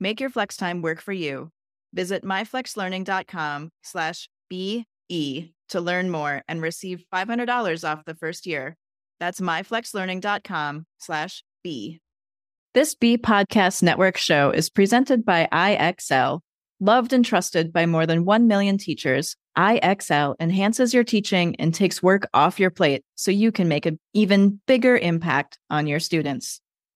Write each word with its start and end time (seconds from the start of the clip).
Make 0.00 0.18
your 0.20 0.30
flex 0.30 0.56
time 0.56 0.80
work 0.80 1.00
for 1.00 1.12
you. 1.12 1.50
Visit 1.92 2.24
myflexlearning.com 2.24 3.70
slash 3.82 4.28
BE 4.48 4.86
to 5.68 5.80
learn 5.80 6.10
more 6.10 6.42
and 6.48 6.62
receive 6.62 7.04
$500 7.12 7.88
off 7.88 8.04
the 8.06 8.14
first 8.14 8.46
year. 8.46 8.76
That's 9.18 9.40
myflexlearning.com 9.40 10.86
slash 10.98 11.44
B. 11.62 12.00
This 12.72 12.94
B 12.94 13.18
Podcast 13.18 13.82
Network 13.82 14.16
show 14.16 14.50
is 14.50 14.70
presented 14.70 15.24
by 15.24 15.48
IXL. 15.52 16.40
Loved 16.78 17.12
and 17.12 17.24
trusted 17.24 17.72
by 17.72 17.84
more 17.84 18.06
than 18.06 18.24
1 18.24 18.46
million 18.46 18.78
teachers, 18.78 19.36
IXL 19.58 20.36
enhances 20.40 20.94
your 20.94 21.04
teaching 21.04 21.56
and 21.56 21.74
takes 21.74 22.02
work 22.02 22.26
off 22.32 22.58
your 22.58 22.70
plate 22.70 23.04
so 23.16 23.30
you 23.30 23.52
can 23.52 23.68
make 23.68 23.84
an 23.84 23.98
even 24.14 24.60
bigger 24.66 24.96
impact 24.96 25.58
on 25.68 25.86
your 25.86 26.00
students. 26.00 26.62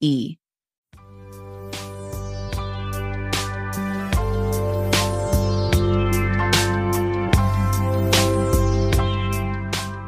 B-E. 0.00 0.38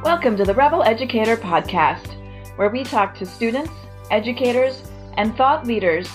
Welcome 0.04 0.36
to 0.36 0.44
the 0.44 0.54
Rebel 0.54 0.82
Educator 0.82 1.36
Podcast, 1.36 2.16
where 2.56 2.68
we 2.68 2.84
talk 2.84 3.14
to 3.16 3.26
students, 3.26 3.72
educators, 4.10 4.82
and 5.16 5.36
thought 5.36 5.66
leaders 5.66 6.08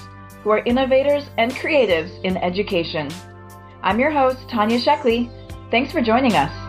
who 0.44 0.52
are 0.52 0.60
innovators 0.60 1.26
and 1.38 1.52
creatives 1.52 2.24
in 2.24 2.38
education. 2.38 3.10
I'm 3.82 4.00
your 4.00 4.12
host, 4.12 4.48
Tanya 4.48 4.80
Sheckley. 4.80 5.30
Thanks 5.72 5.92
for 5.92 6.02
joining 6.02 6.34
us. 6.34 6.65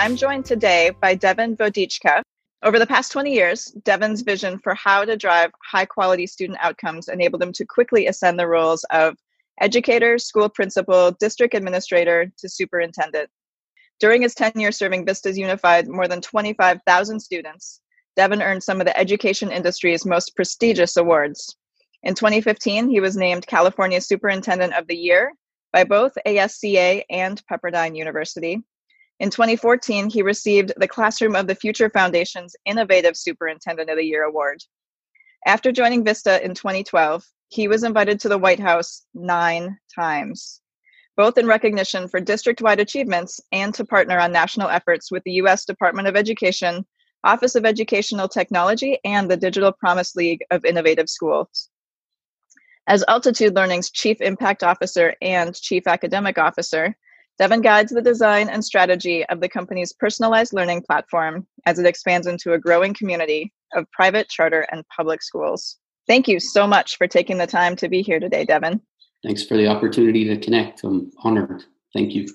I'm 0.00 0.16
joined 0.16 0.46
today 0.46 0.92
by 0.98 1.14
Devin 1.14 1.56
Vodicka. 1.56 2.22
Over 2.62 2.78
the 2.78 2.86
past 2.86 3.12
20 3.12 3.34
years, 3.34 3.66
Devin's 3.84 4.22
vision 4.22 4.58
for 4.58 4.74
how 4.74 5.04
to 5.04 5.14
drive 5.14 5.50
high 5.62 5.84
quality 5.84 6.26
student 6.26 6.58
outcomes 6.62 7.08
enabled 7.08 7.42
him 7.42 7.52
to 7.52 7.66
quickly 7.66 8.06
ascend 8.06 8.38
the 8.38 8.46
roles 8.46 8.82
of 8.84 9.14
educator, 9.60 10.16
school 10.16 10.48
principal, 10.48 11.10
district 11.20 11.52
administrator 11.52 12.32
to 12.38 12.48
superintendent. 12.48 13.28
During 13.98 14.22
his 14.22 14.34
tenure 14.34 14.72
serving 14.72 15.04
Vistas 15.04 15.36
Unified 15.36 15.86
more 15.86 16.08
than 16.08 16.22
25,000 16.22 17.20
students, 17.20 17.82
Devin 18.16 18.40
earned 18.40 18.62
some 18.62 18.80
of 18.80 18.86
the 18.86 18.98
education 18.98 19.52
industry's 19.52 20.06
most 20.06 20.34
prestigious 20.34 20.96
awards. 20.96 21.58
In 22.04 22.14
2015, 22.14 22.88
he 22.88 23.00
was 23.00 23.18
named 23.18 23.46
California 23.46 24.00
Superintendent 24.00 24.72
of 24.72 24.86
the 24.86 24.96
Year 24.96 25.34
by 25.74 25.84
both 25.84 26.16
ASCA 26.26 27.02
and 27.10 27.42
Pepperdine 27.52 27.94
University. 27.94 28.62
In 29.20 29.28
2014, 29.28 30.08
he 30.08 30.22
received 30.22 30.72
the 30.78 30.88
Classroom 30.88 31.36
of 31.36 31.46
the 31.46 31.54
Future 31.54 31.90
Foundation's 31.90 32.56
Innovative 32.64 33.18
Superintendent 33.18 33.90
of 33.90 33.98
the 33.98 34.04
Year 34.04 34.24
award. 34.24 34.64
After 35.46 35.70
joining 35.70 36.02
Vista 36.02 36.42
in 36.42 36.54
2012, 36.54 37.22
he 37.48 37.68
was 37.68 37.84
invited 37.84 38.18
to 38.20 38.30
the 38.30 38.38
White 38.38 38.60
House 38.60 39.04
nine 39.12 39.78
times, 39.94 40.62
both 41.18 41.36
in 41.36 41.46
recognition 41.46 42.08
for 42.08 42.18
district 42.18 42.62
wide 42.62 42.80
achievements 42.80 43.38
and 43.52 43.74
to 43.74 43.84
partner 43.84 44.18
on 44.18 44.32
national 44.32 44.70
efforts 44.70 45.10
with 45.10 45.22
the 45.24 45.32
U.S. 45.32 45.66
Department 45.66 46.08
of 46.08 46.16
Education, 46.16 46.86
Office 47.22 47.54
of 47.56 47.66
Educational 47.66 48.26
Technology, 48.26 48.98
and 49.04 49.30
the 49.30 49.36
Digital 49.36 49.70
Promise 49.70 50.16
League 50.16 50.42
of 50.50 50.64
Innovative 50.64 51.10
Schools. 51.10 51.68
As 52.86 53.04
Altitude 53.06 53.54
Learning's 53.54 53.90
Chief 53.90 54.18
Impact 54.22 54.62
Officer 54.62 55.14
and 55.20 55.54
Chief 55.54 55.86
Academic 55.86 56.38
Officer, 56.38 56.96
Devin 57.40 57.62
guides 57.62 57.90
the 57.90 58.02
design 58.02 58.50
and 58.50 58.62
strategy 58.62 59.24
of 59.30 59.40
the 59.40 59.48
company's 59.48 59.94
personalized 59.94 60.52
learning 60.52 60.82
platform 60.82 61.46
as 61.64 61.78
it 61.78 61.86
expands 61.86 62.26
into 62.26 62.52
a 62.52 62.58
growing 62.58 62.92
community 62.92 63.50
of 63.74 63.90
private, 63.92 64.28
charter, 64.28 64.66
and 64.70 64.84
public 64.94 65.22
schools. 65.22 65.78
Thank 66.06 66.28
you 66.28 66.38
so 66.38 66.66
much 66.66 66.98
for 66.98 67.06
taking 67.06 67.38
the 67.38 67.46
time 67.46 67.76
to 67.76 67.88
be 67.88 68.02
here 68.02 68.20
today, 68.20 68.44
Devin. 68.44 68.82
Thanks 69.24 69.42
for 69.42 69.56
the 69.56 69.68
opportunity 69.68 70.26
to 70.26 70.36
connect. 70.36 70.84
I'm 70.84 71.10
honored. 71.24 71.64
Thank 71.94 72.12
you. 72.12 72.28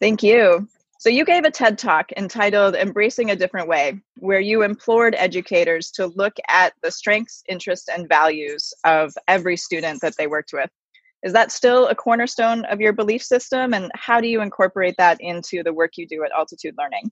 Thank 0.00 0.20
you. 0.24 0.68
So, 0.98 1.10
you 1.10 1.24
gave 1.24 1.44
a 1.44 1.50
TED 1.52 1.78
talk 1.78 2.10
entitled 2.16 2.74
Embracing 2.74 3.30
a 3.30 3.36
Different 3.36 3.68
Way, 3.68 4.00
where 4.18 4.40
you 4.40 4.62
implored 4.62 5.14
educators 5.16 5.92
to 5.92 6.08
look 6.08 6.34
at 6.48 6.72
the 6.82 6.90
strengths, 6.90 7.44
interests, 7.48 7.88
and 7.88 8.08
values 8.08 8.74
of 8.84 9.14
every 9.28 9.56
student 9.56 10.00
that 10.00 10.16
they 10.18 10.26
worked 10.26 10.50
with. 10.52 10.70
Is 11.22 11.32
that 11.32 11.52
still 11.52 11.86
a 11.88 11.94
cornerstone 11.94 12.64
of 12.66 12.80
your 12.80 12.92
belief 12.92 13.22
system? 13.22 13.74
And 13.74 13.90
how 13.94 14.20
do 14.20 14.28
you 14.28 14.40
incorporate 14.40 14.96
that 14.98 15.20
into 15.20 15.62
the 15.62 15.72
work 15.72 15.92
you 15.96 16.06
do 16.06 16.24
at 16.24 16.32
Altitude 16.32 16.74
Learning? 16.78 17.10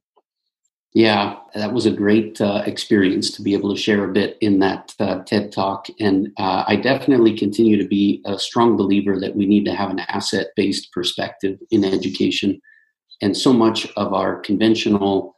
Yeah, 0.95 1.37
that 1.55 1.75
was 1.75 1.85
a 1.85 1.91
great 1.91 2.41
uh, 2.41 2.63
experience 2.65 3.31
to 3.33 3.43
be 3.43 3.53
able 3.53 3.75
to 3.75 3.81
share 3.81 4.05
a 4.05 4.13
bit 4.13 4.39
in 4.41 4.59
that 4.61 4.95
uh, 4.99 5.19
TED 5.25 5.53
Talk. 5.53 5.87
And 6.01 6.33
uh, 6.39 6.65
I 6.67 6.77
definitely 6.77 7.37
continue 7.37 7.77
to 7.81 7.87
be 7.87 8.23
a 8.25 8.39
strong 8.39 8.77
believer 8.77 9.21
that 9.21 9.37
we 9.37 9.45
need 9.45 9.67
to 9.67 9.75
have 9.75 9.91
an 9.91 10.01
asset 10.01 10.49
based 10.57 10.91
perspective 10.93 11.59
in 11.71 11.85
education. 11.85 12.61
And 13.21 13.37
so 13.37 13.53
much 13.53 13.87
of 13.97 14.15
our 14.15 14.41
conventional 14.41 15.37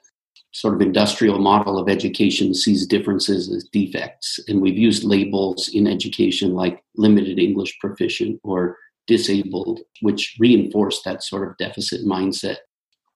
sort 0.52 0.74
of 0.74 0.80
industrial 0.80 1.38
model 1.38 1.78
of 1.78 1.88
education 1.88 2.54
sees 2.54 2.86
differences 2.86 3.52
as 3.52 3.64
defects. 3.64 4.40
And 4.48 4.60
we've 4.60 4.78
used 4.78 5.04
labels 5.04 5.68
in 5.68 5.86
education 5.86 6.54
like 6.54 6.82
limited 6.96 7.38
English 7.38 7.78
proficient 7.78 8.40
or 8.42 8.76
disabled, 9.06 9.80
which 10.02 10.36
reinforce 10.38 11.02
that 11.02 11.22
sort 11.22 11.48
of 11.48 11.56
deficit 11.56 12.04
mindset. 12.04 12.56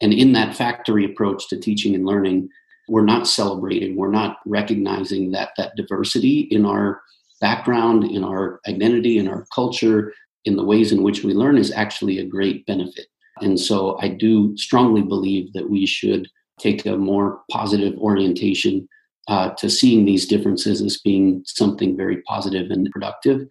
And 0.00 0.12
in 0.12 0.32
that 0.32 0.56
factory 0.56 1.04
approach 1.04 1.48
to 1.48 1.58
teaching 1.58 1.94
and 1.94 2.06
learning, 2.06 2.48
we're 2.88 3.04
not 3.04 3.26
celebrating, 3.26 3.96
we're 3.96 4.10
not 4.10 4.38
recognizing 4.46 5.30
that 5.32 5.50
that 5.56 5.74
diversity 5.76 6.40
in 6.50 6.66
our 6.66 7.00
background, 7.40 8.04
in 8.04 8.22
our 8.22 8.60
identity, 8.68 9.18
in 9.18 9.28
our 9.28 9.46
culture, 9.54 10.12
in 10.44 10.56
the 10.56 10.64
ways 10.64 10.92
in 10.92 11.02
which 11.02 11.24
we 11.24 11.32
learn 11.32 11.56
is 11.56 11.72
actually 11.72 12.18
a 12.18 12.26
great 12.26 12.66
benefit. 12.66 13.06
And 13.40 13.58
so 13.58 13.98
I 14.00 14.08
do 14.08 14.56
strongly 14.56 15.02
believe 15.02 15.52
that 15.54 15.68
we 15.68 15.86
should 15.86 16.28
take 16.58 16.86
a 16.86 16.96
more 16.96 17.40
positive 17.50 17.96
orientation 17.98 18.88
uh, 19.28 19.50
to 19.50 19.70
seeing 19.70 20.04
these 20.04 20.26
differences 20.26 20.80
as 20.82 21.00
being 21.00 21.42
something 21.46 21.96
very 21.96 22.20
positive 22.22 22.70
and 22.70 22.90
productive. 22.90 23.46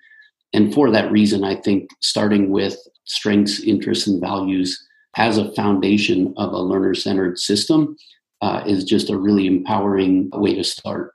And 0.54 0.74
for 0.74 0.92
that 0.92 1.12
reason, 1.12 1.44
I 1.44 1.56
think 1.56 1.90
starting 2.02 2.52
with 2.52 2.78
strengths, 3.06 3.60
interests, 3.62 4.08
and 4.08 4.22
values 4.22 4.88
as 5.18 5.38
a 5.38 5.52
foundation 5.54 6.34
of 6.38 6.54
a 6.54 6.60
learner 6.60 6.94
centered 6.94 7.40
system 7.40 7.96
uh, 8.42 8.64
is 8.68 8.84
just 8.84 9.10
a 9.10 9.18
really 9.18 9.48
empowering 9.48 10.30
way 10.34 10.54
to 10.54 10.64
start. 10.64 11.14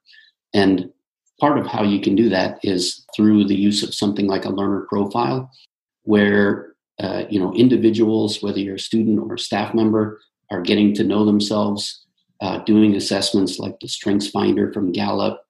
And 0.54 0.90
part 1.40 1.58
of 1.58 1.66
how 1.66 1.82
you 1.82 2.00
can 2.00 2.14
do 2.16 2.28
that 2.30 2.58
is 2.62 3.04
through 3.14 3.44
the 3.44 3.54
use 3.56 3.82
of 3.82 3.94
something 3.94 4.26
like 4.26 4.44
a 4.44 4.50
learner 4.50 4.86
profile, 4.88 5.50
where 6.02 6.74
uh, 6.98 7.24
you 7.28 7.38
know 7.38 7.52
individuals, 7.54 8.42
whether 8.42 8.58
you're 8.58 8.76
a 8.76 8.80
student 8.80 9.20
or 9.20 9.34
a 9.34 9.38
staff 9.38 9.74
member, 9.74 10.20
are 10.50 10.62
getting 10.62 10.94
to 10.94 11.04
know 11.04 11.24
themselves, 11.24 12.06
uh, 12.40 12.58
doing 12.58 12.94
assessments 12.94 13.58
like 13.58 13.78
the 13.80 13.88
Strengths 13.88 14.28
Finder 14.28 14.72
from 14.72 14.92
Gallup 14.92 15.40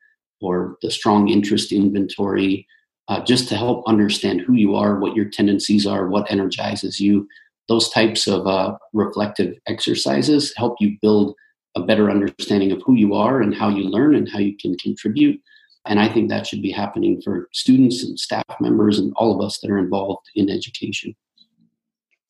or 0.40 0.76
the 0.82 0.90
Strong 0.90 1.28
Interest 1.28 1.72
Inventory, 1.72 2.66
uh, 3.08 3.22
just 3.24 3.48
to 3.48 3.56
help 3.56 3.84
understand 3.86 4.40
who 4.40 4.54
you 4.54 4.74
are, 4.74 4.98
what 4.98 5.16
your 5.16 5.26
tendencies 5.26 5.86
are, 5.86 6.08
what 6.08 6.30
energizes 6.30 7.00
you. 7.00 7.26
Those 7.68 7.90
types 7.90 8.26
of 8.26 8.46
uh, 8.46 8.76
reflective 8.92 9.56
exercises 9.66 10.52
help 10.56 10.76
you 10.80 10.96
build 11.02 11.34
a 11.76 11.82
better 11.82 12.10
understanding 12.10 12.72
of 12.72 12.82
who 12.84 12.94
you 12.94 13.14
are 13.14 13.40
and 13.40 13.54
how 13.54 13.68
you 13.68 13.84
learn 13.84 14.14
and 14.14 14.28
how 14.28 14.38
you 14.38 14.56
can 14.56 14.76
contribute. 14.78 15.40
And 15.86 16.00
I 16.00 16.12
think 16.12 16.28
that 16.28 16.46
should 16.46 16.62
be 16.62 16.70
happening 16.70 17.20
for 17.22 17.48
students 17.52 18.04
and 18.04 18.18
staff 18.18 18.44
members 18.60 18.98
and 18.98 19.12
all 19.16 19.34
of 19.34 19.44
us 19.44 19.58
that 19.60 19.70
are 19.70 19.78
involved 19.78 20.26
in 20.34 20.50
education. 20.50 21.14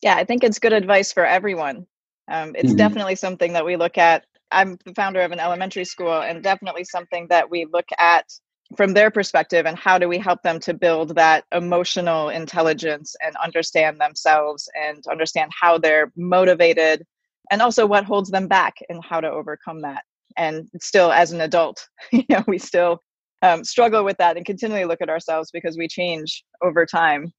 Yeah, 0.01 0.15
I 0.15 0.23
think 0.23 0.43
it's 0.43 0.59
good 0.59 0.73
advice 0.73 1.11
for 1.11 1.25
everyone. 1.25 1.85
Um, 2.29 2.55
it's 2.55 2.69
mm-hmm. 2.69 2.77
definitely 2.77 3.15
something 3.15 3.53
that 3.53 3.65
we 3.65 3.75
look 3.75 3.97
at. 3.97 4.25
I'm 4.51 4.77
the 4.85 4.93
founder 4.93 5.21
of 5.21 5.31
an 5.31 5.39
elementary 5.39 5.85
school, 5.85 6.21
and 6.21 6.43
definitely 6.43 6.83
something 6.83 7.27
that 7.29 7.49
we 7.49 7.65
look 7.71 7.87
at 7.97 8.25
from 8.77 8.93
their 8.93 9.09
perspective 9.09 9.65
and 9.65 9.77
how 9.77 9.97
do 9.97 10.07
we 10.07 10.17
help 10.17 10.43
them 10.43 10.59
to 10.59 10.73
build 10.73 11.15
that 11.15 11.43
emotional 11.53 12.29
intelligence 12.29 13.15
and 13.23 13.35
understand 13.43 13.99
themselves 13.99 14.69
and 14.79 15.03
understand 15.09 15.51
how 15.59 15.77
they're 15.77 16.11
motivated 16.15 17.05
and 17.51 17.61
also 17.61 17.85
what 17.85 18.03
holds 18.03 18.29
them 18.29 18.47
back 18.47 18.75
and 18.89 19.03
how 19.03 19.19
to 19.19 19.29
overcome 19.29 19.81
that 19.81 20.03
and 20.37 20.69
still 20.79 21.11
as 21.11 21.31
an 21.31 21.41
adult 21.41 21.87
you 22.11 22.23
know 22.29 22.43
we 22.47 22.57
still 22.57 23.01
um, 23.41 23.63
struggle 23.63 24.03
with 24.03 24.17
that 24.17 24.37
and 24.37 24.45
continually 24.45 24.85
look 24.85 25.01
at 25.01 25.09
ourselves 25.09 25.49
because 25.51 25.77
we 25.77 25.87
change 25.87 26.43
over 26.61 26.85
time 26.85 27.31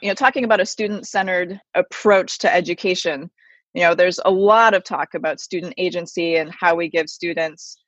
you 0.00 0.08
know 0.08 0.14
talking 0.14 0.44
about 0.44 0.60
a 0.60 0.66
student 0.66 1.06
centered 1.06 1.60
approach 1.74 2.38
to 2.38 2.54
education 2.54 3.30
you 3.74 3.82
know 3.82 3.94
there's 3.94 4.20
a 4.24 4.30
lot 4.30 4.74
of 4.74 4.84
talk 4.84 5.14
about 5.14 5.40
student 5.40 5.74
agency 5.78 6.36
and 6.36 6.52
how 6.52 6.74
we 6.74 6.88
give 6.88 7.08
students 7.08 7.78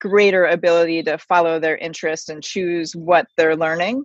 greater 0.00 0.46
ability 0.46 1.02
to 1.02 1.16
follow 1.18 1.58
their 1.58 1.76
interests 1.76 2.28
and 2.28 2.42
choose 2.42 2.94
what 2.94 3.26
they're 3.36 3.56
learning 3.56 4.04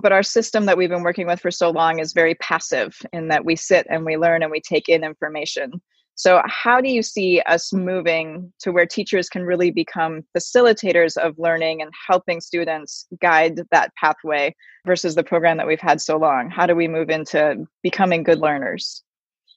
but 0.00 0.12
our 0.12 0.22
system 0.22 0.64
that 0.64 0.78
we've 0.78 0.88
been 0.88 1.02
working 1.02 1.26
with 1.26 1.40
for 1.40 1.50
so 1.50 1.70
long 1.70 1.98
is 1.98 2.12
very 2.12 2.34
passive 2.36 2.96
in 3.12 3.28
that 3.28 3.44
we 3.44 3.54
sit 3.56 3.86
and 3.90 4.04
we 4.04 4.16
learn 4.16 4.42
and 4.42 4.50
we 4.50 4.60
take 4.60 4.88
in 4.88 5.04
information 5.04 5.80
so, 6.14 6.42
how 6.46 6.80
do 6.80 6.90
you 6.90 7.02
see 7.02 7.40
us 7.46 7.72
moving 7.72 8.52
to 8.60 8.70
where 8.70 8.86
teachers 8.86 9.28
can 9.28 9.44
really 9.44 9.70
become 9.70 10.22
facilitators 10.36 11.16
of 11.16 11.38
learning 11.38 11.80
and 11.80 11.90
helping 12.08 12.40
students 12.40 13.06
guide 13.20 13.60
that 13.70 13.92
pathway 13.96 14.54
versus 14.86 15.14
the 15.14 15.24
program 15.24 15.56
that 15.56 15.66
we've 15.66 15.80
had 15.80 16.00
so 16.00 16.18
long? 16.18 16.50
How 16.50 16.66
do 16.66 16.74
we 16.74 16.86
move 16.86 17.08
into 17.08 17.66
becoming 17.82 18.22
good 18.22 18.40
learners? 18.40 19.02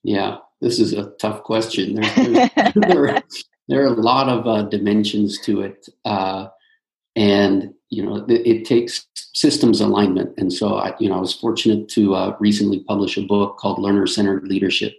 Yeah, 0.03 0.37
this 0.61 0.79
is 0.79 0.93
a 0.93 1.11
tough 1.19 1.43
question. 1.43 1.95
There's, 1.95 2.15
there, 2.75 3.23
there, 3.67 3.83
are 3.83 3.93
a 3.93 4.01
lot 4.01 4.29
of 4.29 4.47
uh, 4.47 4.63
dimensions 4.63 5.39
to 5.41 5.61
it. 5.61 5.87
Uh, 6.05 6.47
and 7.15 7.73
you 7.89 8.03
know 8.03 8.25
it, 8.27 8.45
it, 8.45 8.65
takes 8.65 9.07
systems 9.33 9.79
alignment 9.79 10.33
and 10.37 10.51
so 10.51 10.75
i 10.75 10.93
you 10.99 11.07
know 11.07 11.15
i 11.15 11.19
was 11.19 11.33
fortunate 11.33 11.87
to 11.87 12.13
uh, 12.13 12.35
recently 12.41 12.83
publish 12.83 13.15
a 13.15 13.21
book 13.21 13.57
called 13.57 13.79
learner 13.79 14.05
centered 14.05 14.45
leadership 14.49 14.91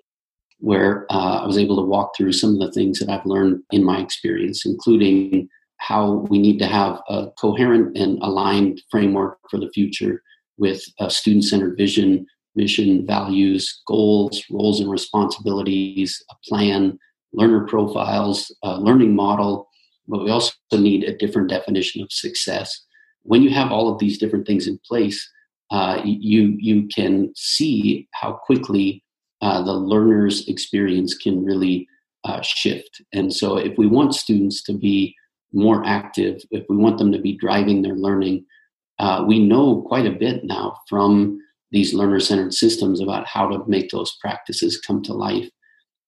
where 0.58 1.06
uh, 1.10 1.40
I 1.42 1.46
was 1.46 1.58
able 1.58 1.76
to 1.76 1.82
walk 1.82 2.16
through 2.16 2.32
some 2.32 2.54
of 2.54 2.60
the 2.60 2.72
things 2.72 2.98
that 2.98 3.10
I've 3.10 3.26
learned 3.26 3.62
in 3.70 3.84
my 3.84 3.98
experience, 3.98 4.64
including 4.64 5.48
how 5.78 6.26
we 6.30 6.38
need 6.38 6.58
to 6.60 6.66
have 6.66 7.00
a 7.08 7.28
coherent 7.38 7.96
and 7.96 8.18
aligned 8.22 8.80
framework 8.90 9.38
for 9.50 9.58
the 9.58 9.70
future 9.70 10.22
with 10.56 10.82
a 10.98 11.10
student 11.10 11.44
centered 11.44 11.76
vision, 11.76 12.26
mission, 12.56 13.06
values, 13.06 13.82
goals, 13.86 14.42
roles 14.50 14.80
and 14.80 14.90
responsibilities, 14.90 16.22
a 16.30 16.34
plan, 16.48 16.98
learner 17.32 17.66
profiles, 17.66 18.54
a 18.62 18.80
learning 18.80 19.14
model. 19.14 19.68
But 20.08 20.24
we 20.24 20.30
also 20.30 20.52
need 20.72 21.04
a 21.04 21.16
different 21.16 21.50
definition 21.50 22.02
of 22.02 22.10
success. 22.10 22.84
When 23.22 23.42
you 23.42 23.50
have 23.50 23.72
all 23.72 23.92
of 23.92 23.98
these 23.98 24.18
different 24.18 24.46
things 24.46 24.66
in 24.66 24.78
place, 24.86 25.20
uh, 25.70 26.00
you 26.04 26.56
you 26.58 26.88
can 26.94 27.32
see 27.34 28.08
how 28.12 28.32
quickly 28.32 29.02
uh, 29.40 29.62
the 29.62 29.72
learner's 29.72 30.46
experience 30.48 31.14
can 31.14 31.44
really 31.44 31.88
uh, 32.24 32.40
shift. 32.40 33.02
And 33.12 33.32
so, 33.32 33.56
if 33.56 33.76
we 33.76 33.86
want 33.86 34.14
students 34.14 34.62
to 34.64 34.72
be 34.72 35.14
more 35.52 35.84
active, 35.84 36.42
if 36.50 36.64
we 36.68 36.76
want 36.76 36.98
them 36.98 37.10
to 37.12 37.18
be 37.18 37.36
driving 37.36 37.82
their 37.82 37.94
learning, 37.94 38.44
uh, 38.98 39.24
we 39.26 39.40
know 39.40 39.82
quite 39.88 40.06
a 40.06 40.10
bit 40.10 40.44
now 40.44 40.76
from 40.88 41.40
these 41.70 41.94
learner 41.94 42.20
centered 42.20 42.54
systems 42.54 43.00
about 43.00 43.26
how 43.26 43.48
to 43.48 43.64
make 43.66 43.90
those 43.90 44.16
practices 44.20 44.80
come 44.80 45.02
to 45.02 45.12
life. 45.12 45.48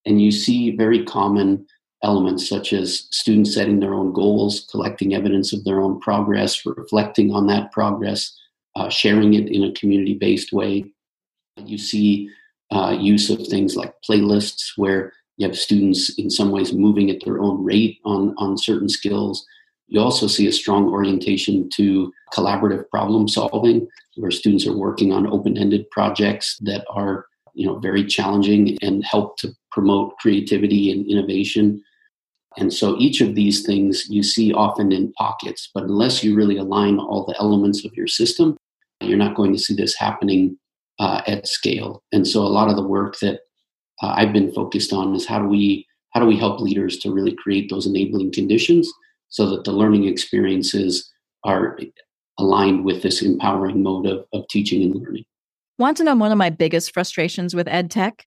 And 0.05 0.21
you 0.21 0.31
see 0.31 0.75
very 0.75 1.03
common 1.03 1.65
elements 2.03 2.47
such 2.47 2.71
as 2.73 3.07
students 3.11 3.53
setting 3.53 3.79
their 3.79 3.93
own 3.93 4.13
goals, 4.13 4.67
collecting 4.71 5.13
evidence 5.13 5.51
of 5.53 5.63
their 5.63 5.81
own 5.81 5.99
progress, 5.99 6.65
reflecting 6.65 7.33
on 7.33 7.47
that 7.47 7.71
progress, 7.71 8.33
uh, 8.75 8.89
sharing 8.89 9.33
it 9.33 9.49
in 9.49 9.63
a 9.63 9.73
community 9.73 10.13
based 10.13 10.53
way. 10.53 10.85
You 11.57 11.77
see 11.77 12.29
uh, 12.71 12.95
use 12.99 13.29
of 13.29 13.45
things 13.47 13.75
like 13.75 13.93
playlists 14.07 14.71
where 14.77 15.11
you 15.37 15.47
have 15.47 15.57
students 15.57 16.17
in 16.17 16.29
some 16.29 16.51
ways 16.51 16.73
moving 16.73 17.09
at 17.09 17.23
their 17.25 17.39
own 17.41 17.63
rate 17.63 17.99
on, 18.05 18.33
on 18.37 18.57
certain 18.57 18.89
skills. 18.89 19.45
You 19.89 19.99
also 19.99 20.27
see 20.27 20.47
a 20.47 20.51
strong 20.51 20.87
orientation 20.87 21.69
to 21.75 22.13
collaborative 22.33 22.87
problem 22.89 23.27
solving, 23.27 23.87
where 24.15 24.31
students 24.31 24.67
are 24.67 24.77
working 24.77 25.11
on 25.11 25.27
open-ended 25.27 25.89
projects 25.89 26.57
that 26.61 26.85
are 26.89 27.25
you 27.53 27.65
know 27.65 27.79
very 27.79 28.05
challenging 28.05 28.77
and 28.81 29.03
help 29.03 29.37
to 29.39 29.49
promote 29.71 30.17
creativity 30.17 30.91
and 30.91 31.09
innovation. 31.09 31.83
And 32.57 32.73
so 32.73 32.97
each 32.97 33.21
of 33.21 33.35
these 33.35 33.65
things 33.65 34.07
you 34.09 34.23
see 34.23 34.53
often 34.53 34.91
in 34.91 35.13
pockets, 35.13 35.69
but 35.73 35.83
unless 35.83 36.23
you 36.23 36.35
really 36.35 36.57
align 36.57 36.99
all 36.99 37.25
the 37.25 37.39
elements 37.39 37.85
of 37.85 37.93
your 37.93 38.07
system, 38.07 38.57
you're 39.01 39.17
not 39.17 39.35
going 39.35 39.53
to 39.53 39.59
see 39.59 39.75
this 39.75 39.95
happening 39.95 40.57
uh, 40.99 41.21
at 41.27 41.47
scale. 41.47 42.03
And 42.11 42.27
so 42.27 42.41
a 42.41 42.55
lot 42.57 42.69
of 42.69 42.75
the 42.75 42.87
work 42.87 43.19
that 43.19 43.41
uh, 44.01 44.13
I've 44.15 44.33
been 44.33 44.51
focused 44.51 44.93
on 44.93 45.15
is 45.15 45.25
how 45.25 45.39
do 45.39 45.47
we 45.47 45.85
how 46.11 46.19
do 46.19 46.25
we 46.25 46.37
help 46.37 46.59
leaders 46.59 46.97
to 46.99 47.13
really 47.13 47.35
create 47.35 47.69
those 47.69 47.85
enabling 47.85 48.31
conditions 48.33 48.91
so 49.29 49.49
that 49.49 49.63
the 49.63 49.71
learning 49.71 50.05
experiences 50.05 51.11
are 51.43 51.77
aligned 52.37 52.83
with 52.85 53.01
this 53.01 53.21
empowering 53.21 53.83
mode 53.83 54.05
of, 54.05 54.25
of 54.33 54.47
teaching 54.49 54.83
and 54.83 54.95
learning. 54.95 55.23
Want 55.77 55.97
to 55.97 56.03
know 56.03 56.15
one 56.15 56.31
of 56.31 56.37
my 56.37 56.49
biggest 56.49 56.93
frustrations 56.93 57.55
with 57.55 57.67
ed 57.67 57.89
tech? 57.89 58.25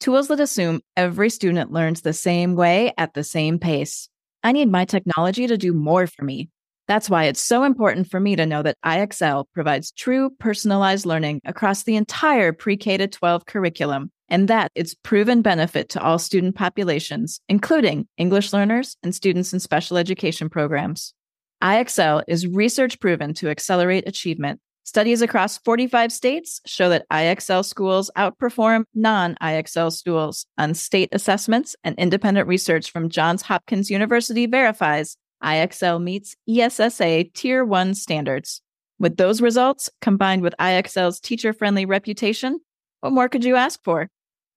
Tools 0.00 0.28
that 0.28 0.40
assume 0.40 0.80
every 0.96 1.30
student 1.30 1.72
learns 1.72 2.00
the 2.00 2.12
same 2.12 2.54
way 2.54 2.92
at 2.96 3.14
the 3.14 3.24
same 3.24 3.58
pace. 3.58 4.08
I 4.42 4.52
need 4.52 4.70
my 4.70 4.84
technology 4.84 5.46
to 5.46 5.58
do 5.58 5.72
more 5.72 6.06
for 6.06 6.24
me. 6.24 6.48
That's 6.88 7.08
why 7.08 7.24
it's 7.24 7.40
so 7.40 7.62
important 7.62 8.10
for 8.10 8.18
me 8.18 8.34
to 8.36 8.46
know 8.46 8.62
that 8.62 8.78
IXL 8.84 9.44
provides 9.54 9.92
true 9.92 10.30
personalized 10.40 11.06
learning 11.06 11.40
across 11.44 11.84
the 11.84 11.96
entire 11.96 12.52
pre 12.52 12.76
K 12.76 12.96
12 13.06 13.46
curriculum, 13.46 14.10
and 14.30 14.48
that 14.48 14.70
its 14.74 14.94
proven 14.94 15.42
benefit 15.42 15.88
to 15.90 16.02
all 16.02 16.18
student 16.18 16.54
populations, 16.54 17.40
including 17.48 18.06
English 18.16 18.52
learners 18.52 18.96
and 19.02 19.14
students 19.14 19.52
in 19.52 19.60
special 19.60 19.96
education 19.96 20.48
programs. 20.48 21.12
IXL 21.62 22.22
is 22.26 22.46
research 22.46 22.98
proven 23.00 23.34
to 23.34 23.50
accelerate 23.50 24.08
achievement. 24.08 24.60
Studies 24.84 25.20
across 25.20 25.58
45 25.58 26.10
states 26.10 26.60
show 26.66 26.88
that 26.88 27.06
IXL 27.12 27.64
schools 27.64 28.10
outperform 28.16 28.84
non 28.94 29.36
IXL 29.42 29.92
schools 29.92 30.46
on 30.56 30.74
state 30.74 31.10
assessments, 31.12 31.76
and 31.84 31.94
independent 31.98 32.48
research 32.48 32.90
from 32.90 33.10
Johns 33.10 33.42
Hopkins 33.42 33.90
University 33.90 34.46
verifies 34.46 35.16
IXL 35.42 36.02
meets 36.02 36.34
ESSA 36.48 37.24
Tier 37.34 37.64
1 37.64 37.94
standards. 37.94 38.62
With 38.98 39.16
those 39.16 39.40
results, 39.40 39.90
combined 40.00 40.42
with 40.42 40.54
IXL's 40.58 41.20
teacher 41.20 41.52
friendly 41.52 41.86
reputation, 41.86 42.60
what 43.00 43.12
more 43.12 43.28
could 43.28 43.44
you 43.44 43.56
ask 43.56 43.82
for? 43.82 44.08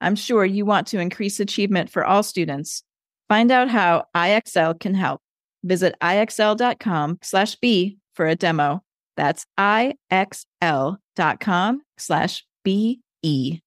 I'm 0.01 0.15
sure 0.15 0.45
you 0.45 0.65
want 0.65 0.87
to 0.87 0.99
increase 0.99 1.39
achievement 1.39 1.89
for 1.89 2.03
all 2.05 2.23
students. 2.23 2.83
Find 3.29 3.51
out 3.51 3.69
how 3.69 4.05
IXL 4.15 4.79
can 4.79 4.95
help. 4.95 5.21
Visit 5.63 5.95
ixl.com 6.01 7.19
slash 7.21 7.55
B 7.55 7.97
for 8.13 8.27
a 8.27 8.35
demo. 8.35 8.83
That's 9.15 9.45
ixl.com 9.59 11.01
slash 11.97 12.45
BE. 12.63 13.61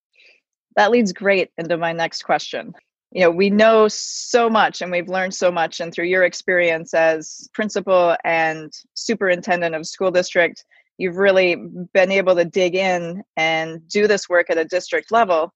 That 0.77 0.91
leads 0.91 1.13
great 1.13 1.51
into 1.57 1.77
my 1.77 1.93
next 1.93 2.23
question 2.25 2.75
you 3.13 3.23
know 3.23 3.31
we 3.31 3.51
know 3.51 3.89
so 3.89 4.51
much 4.51 4.83
and 4.83 4.91
we've 4.91 5.09
learned 5.09 5.35
so 5.35 5.51
much 5.51 5.81
and 5.81 5.93
through 5.93 6.05
your 6.05 6.25
experience 6.25 6.93
as 6.93 7.49
principal 7.55 8.17
and 8.25 8.73
superintendent 8.95 9.75
of 9.75 9.87
school 9.87 10.11
district 10.11 10.65
you've 10.99 11.17
really 11.17 11.57
been 11.95 12.11
able 12.11 12.35
to 12.35 12.45
dig 12.45 12.75
in 12.75 13.23
and 13.37 13.87
do 13.89 14.07
this 14.07 14.29
work 14.29 14.51
at 14.51 14.59
a 14.59 14.65
district 14.65 15.11
level 15.11 15.53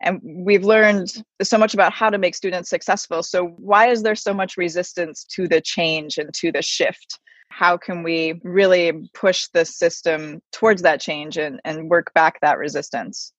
and 0.00 0.20
we've 0.22 0.64
learned 0.64 1.22
so 1.42 1.56
much 1.56 1.74
about 1.74 1.92
how 1.92 2.10
to 2.10 2.18
make 2.18 2.34
students 2.34 2.70
successful 2.70 3.22
so 3.22 3.46
why 3.58 3.88
is 3.88 4.02
there 4.02 4.14
so 4.14 4.34
much 4.34 4.56
resistance 4.56 5.24
to 5.24 5.48
the 5.48 5.60
change 5.60 6.18
and 6.18 6.32
to 6.34 6.50
the 6.52 6.62
shift 6.62 7.18
how 7.50 7.76
can 7.76 8.02
we 8.02 8.40
really 8.42 9.08
push 9.14 9.46
the 9.54 9.64
system 9.64 10.40
towards 10.52 10.82
that 10.82 11.00
change 11.00 11.36
and, 11.36 11.60
and 11.64 11.88
work 11.88 12.12
back 12.14 12.40
that 12.40 12.58
resistance 12.58 13.32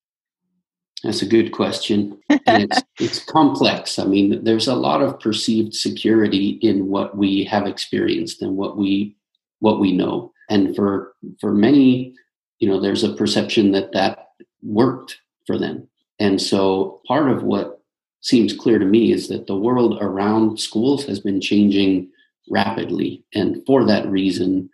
that's 1.06 1.22
a 1.22 1.28
good 1.28 1.52
question. 1.52 2.20
And 2.48 2.64
it's, 2.64 2.84
it's 3.00 3.26
complex. 3.26 3.98
I 3.98 4.06
mean, 4.06 4.44
there's 4.44 4.68
a 4.68 4.76
lot 4.76 5.02
of 5.02 5.20
perceived 5.20 5.74
security 5.74 6.60
in 6.62 6.88
what 6.90 7.18
we 7.18 7.44
have 7.46 7.66
experienced 7.66 8.44
and 8.44 8.56
what 8.56 8.78
we 8.78 9.18
what 9.62 9.80
we 9.80 9.92
know. 9.92 10.32
And 10.48 10.76
for 10.76 11.16
for 11.42 11.52
many, 11.52 12.14
you 12.60 12.70
know, 12.70 12.80
there's 12.80 13.04
a 13.04 13.16
perception 13.16 13.72
that 13.72 13.94
that 13.94 14.28
worked 14.62 15.18
for 15.48 15.58
them. 15.58 15.88
And 16.20 16.42
so 16.42 17.02
part 17.08 17.30
of 17.30 17.44
what 17.44 17.82
seems 18.22 18.54
clear 18.54 18.80
to 18.80 18.86
me 18.86 19.12
is 19.12 19.28
that 19.28 19.48
the 19.48 19.58
world 19.58 19.98
around 20.02 20.60
schools 20.60 21.06
has 21.06 21.20
been 21.20 21.42
changing 21.42 22.10
rapidly. 22.50 23.24
And 23.34 23.64
for 23.66 23.84
that 23.86 24.08
reason, 24.08 24.70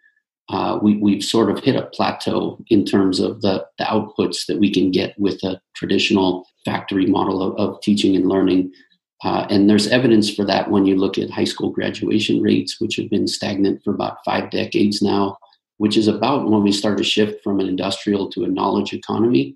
uh, 0.50 0.80
we, 0.82 0.98
we've 0.98 1.24
sort 1.24 1.50
of 1.50 1.64
hit 1.64 1.76
a 1.76 1.88
plateau 1.88 2.64
in 2.70 2.86
terms 2.86 3.20
of 3.20 3.42
the, 3.42 3.66
the 3.78 3.86
outputs 3.86 4.46
that 4.48 4.60
we 4.60 4.72
can 4.72 4.92
get 4.92 5.18
with 5.18 5.42
a 5.44 5.62
traditional 5.76 6.46
factory 6.66 7.06
model 7.06 7.42
of, 7.42 7.56
of 7.58 7.82
teaching 7.82 8.16
and 8.16 8.28
learning. 8.28 8.72
Uh, 9.24 9.46
and 9.50 9.70
there's 9.70 9.88
evidence 9.88 10.34
for 10.34 10.46
that 10.46 10.70
when 10.70 10.86
you 10.86 10.96
look 10.96 11.18
at 11.18 11.30
high 11.30 11.44
school 11.46 11.70
graduation 11.70 12.42
rates, 12.42 12.82
which 12.82 12.96
have 12.96 13.10
been 13.10 13.28
stagnant 13.28 13.82
for 13.84 13.94
about 13.94 14.18
five 14.26 14.50
decades 14.50 15.02
now, 15.02 15.38
which 15.78 15.96
is 15.96 16.08
about 16.08 16.50
when 16.50 16.64
we 16.64 16.72
start 16.72 16.98
to 16.98 17.04
shift 17.04 17.44
from 17.44 17.60
an 17.60 17.68
industrial 17.68 18.30
to 18.30 18.44
a 18.44 18.48
knowledge 18.48 18.94
economy. 18.94 19.56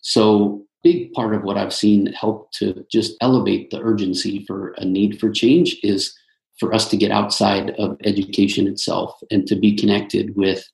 So, 0.00 0.64
big 0.82 1.12
part 1.12 1.34
of 1.34 1.42
what 1.42 1.56
I've 1.56 1.72
seen 1.72 2.06
help 2.12 2.50
to 2.52 2.84
just 2.90 3.14
elevate 3.20 3.70
the 3.70 3.80
urgency 3.80 4.44
for 4.46 4.72
a 4.78 4.84
need 4.84 5.20
for 5.20 5.30
change 5.30 5.76
is 5.82 6.14
for 6.58 6.74
us 6.74 6.88
to 6.90 6.96
get 6.96 7.10
outside 7.10 7.70
of 7.78 7.96
education 8.04 8.66
itself 8.66 9.14
and 9.30 9.46
to 9.46 9.56
be 9.56 9.76
connected 9.76 10.36
with 10.36 10.64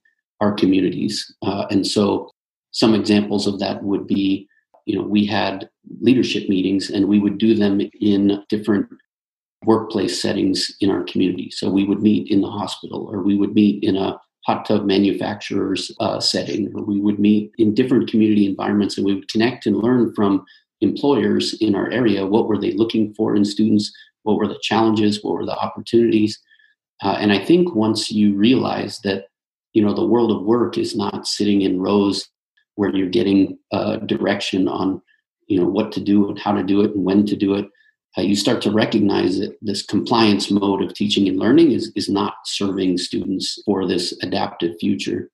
our 0.40 0.52
communities. 0.52 1.34
Uh, 1.42 1.66
and 1.70 1.86
so, 1.86 2.30
some 2.72 2.94
examples 2.94 3.46
of 3.46 3.58
that 3.58 3.82
would 3.82 4.06
be, 4.06 4.46
you 4.84 4.94
know, 4.94 5.02
we 5.02 5.24
had 5.24 5.68
leadership 6.00 6.48
meetings 6.48 6.90
and 6.90 7.08
we 7.08 7.18
would 7.18 7.38
do 7.38 7.54
them 7.54 7.80
in 8.00 8.44
different 8.50 8.86
workplace 9.64 10.20
settings 10.20 10.74
in 10.80 10.90
our 10.90 11.02
community. 11.04 11.50
So 11.50 11.70
we 11.70 11.84
would 11.84 12.02
meet 12.02 12.30
in 12.30 12.42
the 12.42 12.50
hospital 12.50 13.08
or 13.10 13.22
we 13.22 13.36
would 13.36 13.54
meet 13.54 13.82
in 13.82 13.96
a 13.96 14.18
hot 14.48 14.64
tub 14.64 14.86
manufacturer's 14.86 15.92
uh, 16.00 16.18
setting, 16.18 16.72
we 16.86 16.98
would 16.98 17.18
meet 17.18 17.52
in 17.58 17.74
different 17.74 18.10
community 18.10 18.46
environments 18.46 18.96
and 18.96 19.04
we 19.04 19.14
would 19.14 19.28
connect 19.28 19.66
and 19.66 19.76
learn 19.76 20.12
from 20.14 20.44
employers 20.80 21.54
in 21.60 21.74
our 21.74 21.90
area. 21.90 22.26
What 22.26 22.48
were 22.48 22.58
they 22.58 22.72
looking 22.72 23.12
for 23.14 23.36
in 23.36 23.44
students? 23.44 23.92
What 24.22 24.36
were 24.38 24.48
the 24.48 24.58
challenges? 24.62 25.22
What 25.22 25.34
were 25.34 25.44
the 25.44 25.58
opportunities? 25.58 26.40
Uh, 27.02 27.16
and 27.20 27.32
i 27.32 27.38
think 27.38 27.74
once 27.74 28.10
you 28.10 28.34
realize 28.34 28.98
that 29.00 29.26
you 29.72 29.82
know 29.82 29.94
the 29.94 30.06
world 30.06 30.32
of 30.32 30.42
work 30.42 30.76
is 30.76 30.96
not 30.96 31.26
sitting 31.26 31.62
in 31.62 31.80
rows 31.80 32.28
where 32.74 32.94
you're 32.94 33.08
getting 33.08 33.58
uh, 33.72 33.96
direction 33.96 34.68
on 34.68 35.00
you 35.46 35.58
know 35.60 35.68
what 35.68 35.92
to 35.92 36.00
do 36.00 36.28
and 36.28 36.38
how 36.38 36.52
to 36.52 36.62
do 36.62 36.80
it 36.82 36.92
and 36.94 37.04
when 37.04 37.24
to 37.26 37.36
do 37.36 37.54
it 37.54 37.66
uh, 38.16 38.22
you 38.22 38.34
start 38.34 38.62
to 38.62 38.70
recognize 38.70 39.38
that 39.38 39.56
this 39.60 39.82
compliance 39.82 40.50
mode 40.50 40.82
of 40.82 40.94
teaching 40.94 41.28
and 41.28 41.38
learning 41.38 41.72
is, 41.72 41.92
is 41.94 42.08
not 42.08 42.34
serving 42.44 42.96
students 42.96 43.60
for 43.64 43.86
this 43.86 44.16
adaptive 44.22 44.76
future 44.80 45.30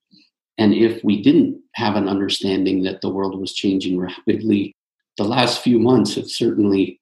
and 0.58 0.72
if 0.72 1.02
we 1.02 1.22
didn't 1.22 1.60
have 1.74 1.96
an 1.96 2.08
understanding 2.08 2.82
that 2.82 3.00
the 3.00 3.10
world 3.10 3.38
was 3.38 3.54
changing 3.54 3.98
rapidly 3.98 4.74
the 5.16 5.24
last 5.24 5.62
few 5.62 5.78
months 5.78 6.14
have 6.16 6.28
certainly 6.28 7.00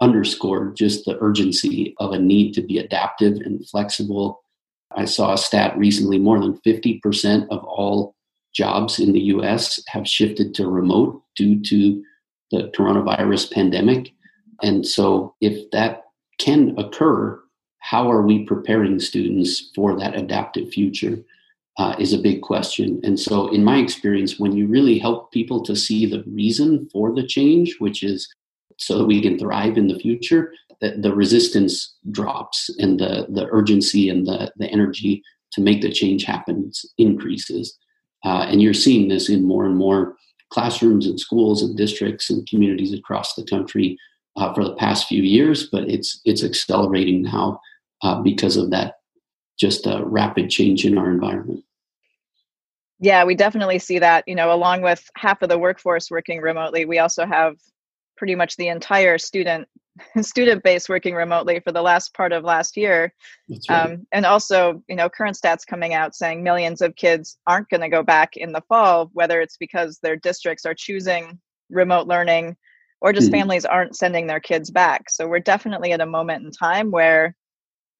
underscored 0.00 0.76
just 0.76 1.04
the 1.04 1.18
urgency 1.20 1.94
of 1.98 2.12
a 2.12 2.18
need 2.18 2.52
to 2.54 2.62
be 2.62 2.78
adaptive 2.78 3.38
and 3.44 3.66
flexible. 3.68 4.42
I 4.94 5.06
saw 5.06 5.32
a 5.32 5.38
stat 5.38 5.76
recently 5.78 6.18
more 6.18 6.38
than 6.38 6.60
50% 6.66 7.48
of 7.50 7.64
all 7.64 8.14
jobs 8.54 8.98
in 8.98 9.12
the 9.12 9.20
US 9.20 9.82
have 9.88 10.06
shifted 10.06 10.54
to 10.54 10.68
remote 10.68 11.22
due 11.36 11.60
to 11.62 12.02
the 12.50 12.70
coronavirus 12.76 13.52
pandemic. 13.52 14.12
And 14.62 14.86
so, 14.86 15.34
if 15.40 15.70
that 15.70 16.04
can 16.38 16.74
occur, 16.78 17.40
how 17.78 18.10
are 18.10 18.22
we 18.22 18.44
preparing 18.44 18.98
students 18.98 19.70
for 19.74 19.98
that 19.98 20.16
adaptive 20.16 20.70
future? 20.70 21.18
Uh, 21.76 21.96
is 21.98 22.12
a 22.12 22.18
big 22.18 22.40
question. 22.40 23.00
And 23.02 23.18
so, 23.18 23.48
in 23.48 23.64
my 23.64 23.78
experience, 23.78 24.38
when 24.38 24.52
you 24.52 24.68
really 24.68 24.96
help 24.96 25.32
people 25.32 25.60
to 25.64 25.74
see 25.74 26.06
the 26.06 26.22
reason 26.24 26.88
for 26.92 27.12
the 27.12 27.26
change, 27.26 27.76
which 27.80 28.04
is 28.04 28.32
so 28.78 28.98
that 28.98 29.06
we 29.06 29.20
can 29.20 29.38
thrive 29.38 29.76
in 29.76 29.88
the 29.88 29.98
future, 29.98 30.52
the, 30.80 30.94
the 30.98 31.12
resistance 31.12 31.96
drops 32.10 32.70
and 32.78 33.00
the, 33.00 33.26
the 33.28 33.48
urgency 33.50 34.08
and 34.08 34.26
the, 34.26 34.52
the 34.56 34.68
energy 34.70 35.22
to 35.52 35.60
make 35.60 35.82
the 35.82 35.92
change 35.92 36.24
happen 36.24 36.70
increases. 36.98 37.78
Uh, 38.24 38.46
and 38.48 38.62
you're 38.62 38.74
seeing 38.74 39.08
this 39.08 39.28
in 39.28 39.44
more 39.44 39.64
and 39.66 39.76
more 39.76 40.16
classrooms 40.50 41.06
and 41.06 41.18
schools 41.18 41.62
and 41.62 41.76
districts 41.76 42.30
and 42.30 42.48
communities 42.48 42.92
across 42.92 43.34
the 43.34 43.44
country 43.44 43.96
uh, 44.36 44.52
for 44.52 44.64
the 44.64 44.74
past 44.74 45.06
few 45.06 45.22
years, 45.22 45.68
but 45.70 45.88
it's 45.88 46.20
it's 46.24 46.44
accelerating 46.44 47.22
now 47.22 47.60
uh, 48.02 48.20
because 48.20 48.56
of 48.56 48.70
that 48.70 48.96
just 49.58 49.86
a 49.86 50.02
rapid 50.04 50.50
change 50.50 50.84
in 50.84 50.98
our 50.98 51.10
environment. 51.10 51.64
Yeah, 52.98 53.24
we 53.24 53.34
definitely 53.34 53.78
see 53.78 53.98
that. 53.98 54.24
You 54.26 54.34
know, 54.34 54.52
along 54.52 54.82
with 54.82 55.08
half 55.16 55.42
of 55.42 55.48
the 55.48 55.58
workforce 55.58 56.10
working 56.10 56.40
remotely, 56.40 56.84
we 56.84 56.98
also 56.98 57.26
have 57.26 57.56
pretty 58.16 58.34
much 58.34 58.56
the 58.56 58.68
entire 58.68 59.18
student 59.18 59.68
student 60.20 60.62
base 60.64 60.88
working 60.88 61.14
remotely 61.14 61.60
for 61.60 61.70
the 61.70 61.82
last 61.82 62.14
part 62.14 62.32
of 62.32 62.42
last 62.42 62.76
year 62.76 63.14
right. 63.48 63.60
um, 63.68 64.06
and 64.12 64.26
also 64.26 64.82
you 64.88 64.96
know 64.96 65.08
current 65.08 65.36
stats 65.40 65.64
coming 65.64 65.94
out 65.94 66.16
saying 66.16 66.42
millions 66.42 66.80
of 66.80 66.96
kids 66.96 67.38
aren't 67.46 67.68
going 67.68 67.80
to 67.80 67.88
go 67.88 68.02
back 68.02 68.36
in 68.36 68.50
the 68.50 68.62
fall 68.68 69.08
whether 69.12 69.40
it's 69.40 69.56
because 69.56 69.98
their 69.98 70.16
districts 70.16 70.66
are 70.66 70.74
choosing 70.74 71.38
remote 71.70 72.08
learning 72.08 72.56
or 73.04 73.12
just 73.12 73.28
mm-hmm. 73.28 73.40
families 73.40 73.64
aren't 73.64 73.94
sending 73.94 74.26
their 74.26 74.40
kids 74.40 74.70
back 74.70 75.08
so 75.08 75.28
we're 75.28 75.38
definitely 75.38 75.92
at 75.92 76.00
a 76.00 76.06
moment 76.06 76.44
in 76.44 76.50
time 76.50 76.90
where 76.90 77.36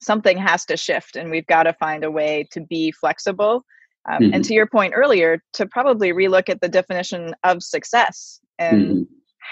something 0.01 0.37
has 0.37 0.65
to 0.65 0.77
shift 0.77 1.15
and 1.15 1.31
we've 1.31 1.47
got 1.47 1.63
to 1.63 1.73
find 1.75 2.05
a 2.05 2.11
way 2.11 2.49
to 2.51 2.61
be 2.61 2.91
flexible 2.91 3.65
um, 4.11 4.21
mm-hmm. 4.21 4.35
and 4.35 4.45
to 4.45 4.55
your 4.55 4.67
point 4.67 4.93
earlier 4.97 5.43
to 5.53 5.67
probably 5.67 6.13
relook 6.13 6.49
at 6.49 6.61
the 6.61 6.69
definition 6.69 7.35
of 7.45 7.63
success 7.63 8.41
and 8.59 8.87
mm-hmm 8.87 9.03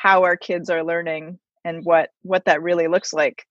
how 0.02 0.24
our 0.24 0.36
kids 0.36 0.68
are 0.68 0.82
learning 0.82 1.38
and 1.64 1.84
what 1.84 2.10
what 2.22 2.44
that 2.44 2.62
really 2.62 2.88
looks 2.88 3.12
like 3.12 3.44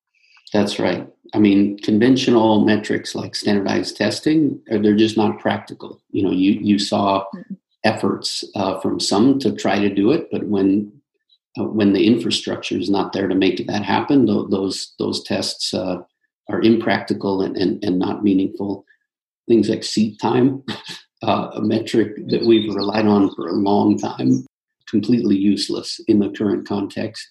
that's 0.51 0.79
right 0.79 1.07
i 1.33 1.39
mean 1.39 1.77
conventional 1.79 2.65
metrics 2.65 3.15
like 3.15 3.35
standardized 3.35 3.95
testing 3.95 4.59
uh, 4.71 4.77
they're 4.79 4.95
just 4.95 5.17
not 5.17 5.39
practical 5.39 6.01
you 6.09 6.21
know 6.21 6.31
you 6.31 6.51
you 6.51 6.77
saw 6.77 7.23
mm-hmm. 7.33 7.53
efforts 7.83 8.43
uh, 8.55 8.79
from 8.79 8.99
some 8.99 9.39
to 9.39 9.53
try 9.53 9.79
to 9.79 9.89
do 9.89 10.11
it 10.11 10.27
but 10.31 10.43
when 10.43 10.91
uh, 11.59 11.65
when 11.65 11.93
the 11.93 12.05
infrastructure 12.05 12.77
is 12.77 12.89
not 12.89 13.13
there 13.13 13.27
to 13.27 13.35
make 13.35 13.65
that 13.67 13.83
happen 13.83 14.25
th- 14.25 14.47
those 14.49 14.93
those 14.99 15.23
tests 15.23 15.73
uh, 15.73 15.97
are 16.49 16.61
impractical 16.61 17.41
and, 17.41 17.55
and, 17.57 17.83
and 17.83 17.99
not 17.99 18.23
meaningful 18.23 18.85
things 19.47 19.69
like 19.69 19.83
seat 19.83 20.19
time 20.19 20.63
uh, 21.23 21.51
a 21.55 21.61
metric 21.61 22.15
that 22.27 22.45
we've 22.45 22.73
relied 22.73 23.05
on 23.05 23.33
for 23.35 23.47
a 23.47 23.53
long 23.53 23.97
time 23.97 24.45
completely 24.91 25.37
useless 25.37 25.99
in 26.07 26.19
the 26.19 26.29
current 26.29 26.67
context. 26.67 27.27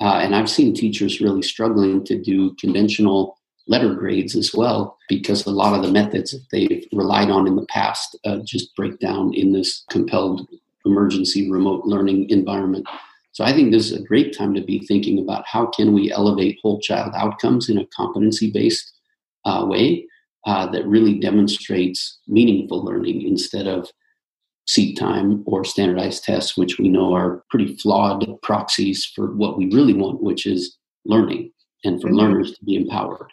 Uh, 0.00 0.18
and 0.22 0.34
I've 0.34 0.50
seen 0.50 0.74
teachers 0.74 1.20
really 1.20 1.42
struggling 1.42 2.04
to 2.04 2.20
do 2.20 2.54
conventional 2.54 3.38
letter 3.68 3.94
grades 3.94 4.34
as 4.36 4.54
well 4.54 4.96
because 5.08 5.44
a 5.44 5.50
lot 5.50 5.74
of 5.74 5.82
the 5.82 5.92
methods 5.92 6.30
that 6.32 6.46
they've 6.50 6.86
relied 6.92 7.30
on 7.30 7.46
in 7.46 7.56
the 7.56 7.66
past 7.66 8.16
uh, 8.24 8.38
just 8.44 8.74
break 8.76 8.98
down 8.98 9.34
in 9.34 9.52
this 9.52 9.84
compelled 9.90 10.48
emergency 10.84 11.50
remote 11.50 11.84
learning 11.84 12.30
environment. 12.30 12.86
So 13.36 13.44
I 13.44 13.52
think 13.52 13.70
this 13.70 13.90
is 13.90 14.00
a 14.00 14.02
great 14.02 14.34
time 14.34 14.54
to 14.54 14.62
be 14.62 14.78
thinking 14.78 15.18
about 15.18 15.44
how 15.46 15.66
can 15.66 15.92
we 15.92 16.10
elevate 16.10 16.58
whole 16.62 16.80
child 16.80 17.12
outcomes 17.14 17.68
in 17.68 17.76
a 17.76 17.86
competency 17.94 18.50
based 18.50 18.94
uh, 19.44 19.66
way 19.68 20.06
uh, 20.46 20.66
that 20.68 20.86
really 20.86 21.20
demonstrates 21.20 22.18
meaningful 22.26 22.82
learning 22.82 23.28
instead 23.28 23.66
of 23.66 23.90
seat 24.66 24.96
time 24.96 25.44
or 25.44 25.66
standardized 25.66 26.24
tests, 26.24 26.56
which 26.56 26.78
we 26.78 26.88
know 26.88 27.12
are 27.12 27.44
pretty 27.50 27.76
flawed 27.76 28.26
proxies 28.40 29.04
for 29.04 29.34
what 29.34 29.58
we 29.58 29.66
really 29.66 29.92
want, 29.92 30.22
which 30.22 30.46
is 30.46 30.78
learning 31.04 31.52
and 31.84 32.00
for 32.00 32.08
mm-hmm. 32.08 32.16
learners 32.16 32.52
to 32.54 32.64
be 32.64 32.74
empowered. 32.74 33.30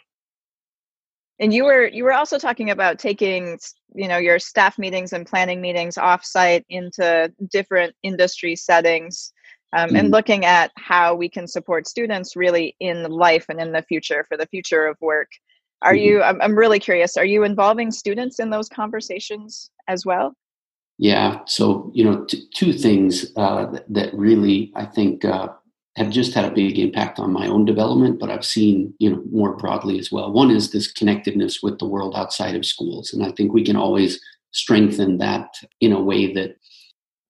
And 1.38 1.54
you 1.54 1.64
were 1.64 1.86
you 1.86 2.04
were 2.04 2.12
also 2.12 2.38
talking 2.38 2.68
about 2.68 2.98
taking 2.98 3.58
you 3.94 4.06
know 4.06 4.18
your 4.18 4.38
staff 4.38 4.78
meetings 4.78 5.14
and 5.14 5.26
planning 5.26 5.62
meetings 5.62 5.94
offsite 5.94 6.64
into 6.68 7.32
different 7.50 7.94
industry 8.02 8.54
settings. 8.54 9.32
Um, 9.74 9.88
mm-hmm. 9.88 9.96
and 9.96 10.10
looking 10.12 10.44
at 10.44 10.70
how 10.76 11.14
we 11.16 11.28
can 11.28 11.48
support 11.48 11.88
students 11.88 12.36
really 12.36 12.76
in 12.78 13.02
life 13.10 13.46
and 13.48 13.60
in 13.60 13.72
the 13.72 13.82
future 13.82 14.24
for 14.28 14.36
the 14.36 14.46
future 14.46 14.86
of 14.86 14.96
work. 15.00 15.30
Are 15.82 15.94
mm-hmm. 15.94 16.04
you? 16.04 16.22
I'm, 16.22 16.40
I'm 16.40 16.56
really 16.56 16.78
curious. 16.78 17.16
Are 17.16 17.24
you 17.24 17.42
involving 17.42 17.90
students 17.90 18.38
in 18.38 18.50
those 18.50 18.68
conversations 18.68 19.70
as 19.88 20.06
well? 20.06 20.34
Yeah. 20.98 21.40
So, 21.46 21.90
you 21.92 22.04
know, 22.04 22.24
t- 22.24 22.46
two 22.54 22.72
things 22.72 23.32
uh, 23.36 23.66
that, 23.66 23.92
that, 23.92 24.14
really 24.14 24.72
I 24.76 24.84
think 24.84 25.24
uh, 25.24 25.48
have 25.96 26.10
just 26.10 26.34
had 26.34 26.44
a 26.44 26.54
big 26.54 26.78
impact 26.78 27.18
on 27.18 27.32
my 27.32 27.48
own 27.48 27.64
development, 27.64 28.20
but 28.20 28.30
I've 28.30 28.44
seen, 28.44 28.94
you 28.98 29.10
know, 29.10 29.22
more 29.30 29.56
broadly 29.56 29.98
as 29.98 30.12
well. 30.12 30.32
One 30.32 30.50
is 30.50 30.70
this 30.70 30.90
connectedness 30.90 31.62
with 31.62 31.78
the 31.78 31.86
world 31.86 32.14
outside 32.16 32.54
of 32.54 32.64
schools. 32.64 33.12
And 33.12 33.24
I 33.24 33.32
think 33.32 33.52
we 33.52 33.64
can 33.64 33.76
always 33.76 34.20
strengthen 34.52 35.18
that 35.18 35.48
in 35.80 35.92
a 35.92 36.00
way 36.00 36.32
that 36.34 36.56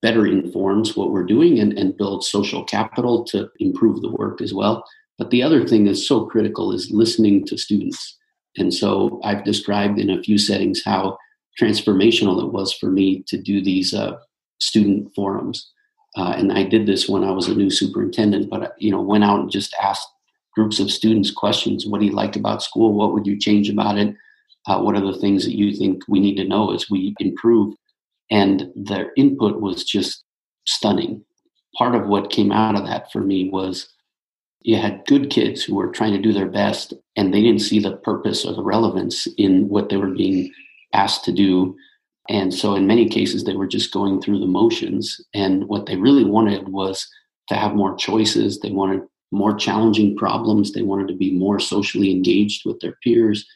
better 0.06 0.26
informs 0.26 0.96
what 0.96 1.10
we're 1.10 1.32
doing 1.36 1.58
and, 1.58 1.72
and 1.78 1.96
build 1.96 2.24
social 2.24 2.62
capital 2.64 3.24
to 3.24 3.48
improve 3.58 4.00
the 4.00 4.14
work 4.20 4.40
as 4.40 4.52
well. 4.52 4.84
But 5.18 5.30
the 5.30 5.42
other 5.42 5.66
thing 5.66 5.84
that's 5.84 6.06
so 6.06 6.26
critical 6.26 6.72
is 6.72 6.90
listening 6.90 7.46
to 7.46 7.56
students. 7.56 8.18
And 8.56 8.72
so 8.72 9.20
I've 9.24 9.44
described 9.44 9.98
in 9.98 10.10
a 10.10 10.22
few 10.22 10.38
settings 10.38 10.82
how 10.84 11.18
transformational 11.60 12.42
it 12.42 12.52
was 12.52 12.72
for 12.72 12.90
me 12.90 13.24
to 13.28 13.36
do 13.40 13.62
these 13.62 13.94
uh, 13.94 14.12
student 14.58 15.12
forums 15.14 15.72
uh, 16.16 16.34
and 16.36 16.52
I 16.52 16.62
did 16.62 16.86
this 16.86 17.08
when 17.08 17.24
I 17.24 17.32
was 17.32 17.48
a 17.48 17.54
new 17.54 17.70
superintendent, 17.70 18.48
but 18.48 18.74
you 18.78 18.90
know, 18.90 19.00
went 19.00 19.24
out 19.24 19.40
and 19.40 19.50
just 19.50 19.74
asked 19.82 20.08
groups 20.54 20.78
of 20.78 20.90
students 20.90 21.32
questions. 21.32 21.86
What 21.86 22.00
do 22.00 22.06
you 22.06 22.12
like 22.12 22.36
about 22.36 22.62
school? 22.62 22.92
What 22.92 23.12
would 23.12 23.26
you 23.26 23.38
change 23.38 23.68
about 23.68 23.98
it? 23.98 24.14
Uh, 24.66 24.80
what 24.80 24.94
are 24.94 25.00
the 25.00 25.18
things 25.18 25.44
that 25.44 25.56
you 25.56 25.74
think 25.74 26.02
we 26.08 26.20
need 26.20 26.36
to 26.36 26.44
know 26.44 26.72
as 26.72 26.88
we 26.88 27.14
improve? 27.18 27.74
And 28.30 28.70
their 28.74 29.12
input 29.16 29.60
was 29.60 29.84
just 29.84 30.24
stunning. 30.66 31.24
Part 31.76 31.94
of 31.94 32.06
what 32.06 32.30
came 32.30 32.52
out 32.52 32.76
of 32.76 32.86
that 32.86 33.10
for 33.12 33.20
me 33.20 33.50
was 33.50 33.88
you 34.62 34.76
had 34.76 35.04
good 35.06 35.30
kids 35.30 35.62
who 35.62 35.74
were 35.74 35.92
trying 35.92 36.12
to 36.12 36.22
do 36.22 36.32
their 36.32 36.48
best 36.48 36.94
and 37.16 37.32
they 37.32 37.42
didn't 37.42 37.60
see 37.60 37.78
the 37.78 37.96
purpose 37.98 38.44
or 38.44 38.54
the 38.54 38.62
relevance 38.62 39.26
in 39.36 39.68
what 39.68 39.88
they 39.88 39.96
were 39.96 40.10
being 40.10 40.50
asked 40.94 41.24
to 41.24 41.32
do. 41.32 41.76
And 42.30 42.54
so, 42.54 42.74
in 42.74 42.86
many 42.86 43.08
cases, 43.08 43.44
they 43.44 43.54
were 43.54 43.66
just 43.66 43.92
going 43.92 44.20
through 44.20 44.40
the 44.40 44.46
motions. 44.46 45.20
And 45.34 45.68
what 45.68 45.84
they 45.84 45.96
really 45.96 46.24
wanted 46.24 46.68
was 46.68 47.06
to 47.48 47.56
have 47.56 47.74
more 47.74 47.94
choices. 47.96 48.60
They 48.60 48.70
wanted 48.70 49.02
more 49.30 49.54
challenging 49.54 50.16
problems. 50.16 50.72
They 50.72 50.82
wanted 50.82 51.08
to 51.08 51.14
be 51.14 51.32
more 51.32 51.60
socially 51.60 52.10
engaged 52.10 52.62
with 52.64 52.80
their 52.80 52.96
peers. 53.02 53.46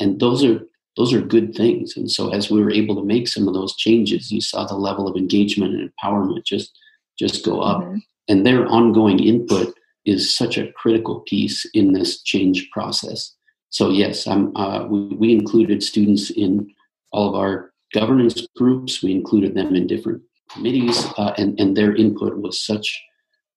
And 0.00 0.18
those 0.18 0.42
are 0.42 0.60
those 0.96 1.12
are 1.12 1.20
good 1.20 1.54
things. 1.54 1.96
And 1.96 2.10
so 2.10 2.32
as 2.32 2.50
we 2.50 2.62
were 2.62 2.70
able 2.70 2.94
to 2.96 3.04
make 3.04 3.28
some 3.28 3.48
of 3.48 3.54
those 3.54 3.76
changes, 3.76 4.30
you 4.30 4.40
saw 4.40 4.64
the 4.64 4.76
level 4.76 5.08
of 5.08 5.16
engagement 5.16 5.74
and 5.74 5.90
empowerment 5.90 6.44
just 6.44 6.78
just 7.18 7.44
go 7.44 7.60
up. 7.60 7.82
Mm-hmm. 7.82 7.98
And 8.28 8.46
their 8.46 8.66
ongoing 8.66 9.20
input 9.20 9.74
is 10.04 10.34
such 10.34 10.58
a 10.58 10.72
critical 10.72 11.20
piece 11.20 11.64
in 11.74 11.92
this 11.92 12.22
change 12.22 12.68
process. 12.70 13.34
So 13.70 13.90
yes, 13.90 14.26
uh, 14.26 14.86
we, 14.88 15.16
we 15.16 15.32
included 15.32 15.82
students 15.82 16.30
in 16.30 16.70
all 17.12 17.28
of 17.28 17.34
our 17.34 17.72
governance 17.92 18.46
groups. 18.56 19.02
We 19.02 19.12
included 19.12 19.54
them 19.54 19.74
in 19.74 19.86
different 19.86 20.22
committees, 20.50 21.06
uh, 21.18 21.34
and 21.38 21.58
and 21.58 21.76
their 21.76 21.94
input 21.94 22.38
was 22.38 22.60
such 22.60 23.02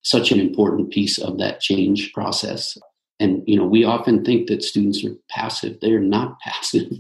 such 0.03 0.31
an 0.31 0.39
important 0.39 0.89
piece 0.91 1.17
of 1.17 1.37
that 1.37 1.59
change 1.59 2.13
process. 2.13 2.77
And 3.19 3.43
you 3.47 3.57
know, 3.57 3.65
we 3.65 3.83
often 3.83 4.23
think 4.23 4.47
that 4.47 4.63
students 4.63 5.03
are 5.03 5.15
passive. 5.29 5.77
They're 5.81 5.99
not 5.99 6.39
passive. 6.43 6.91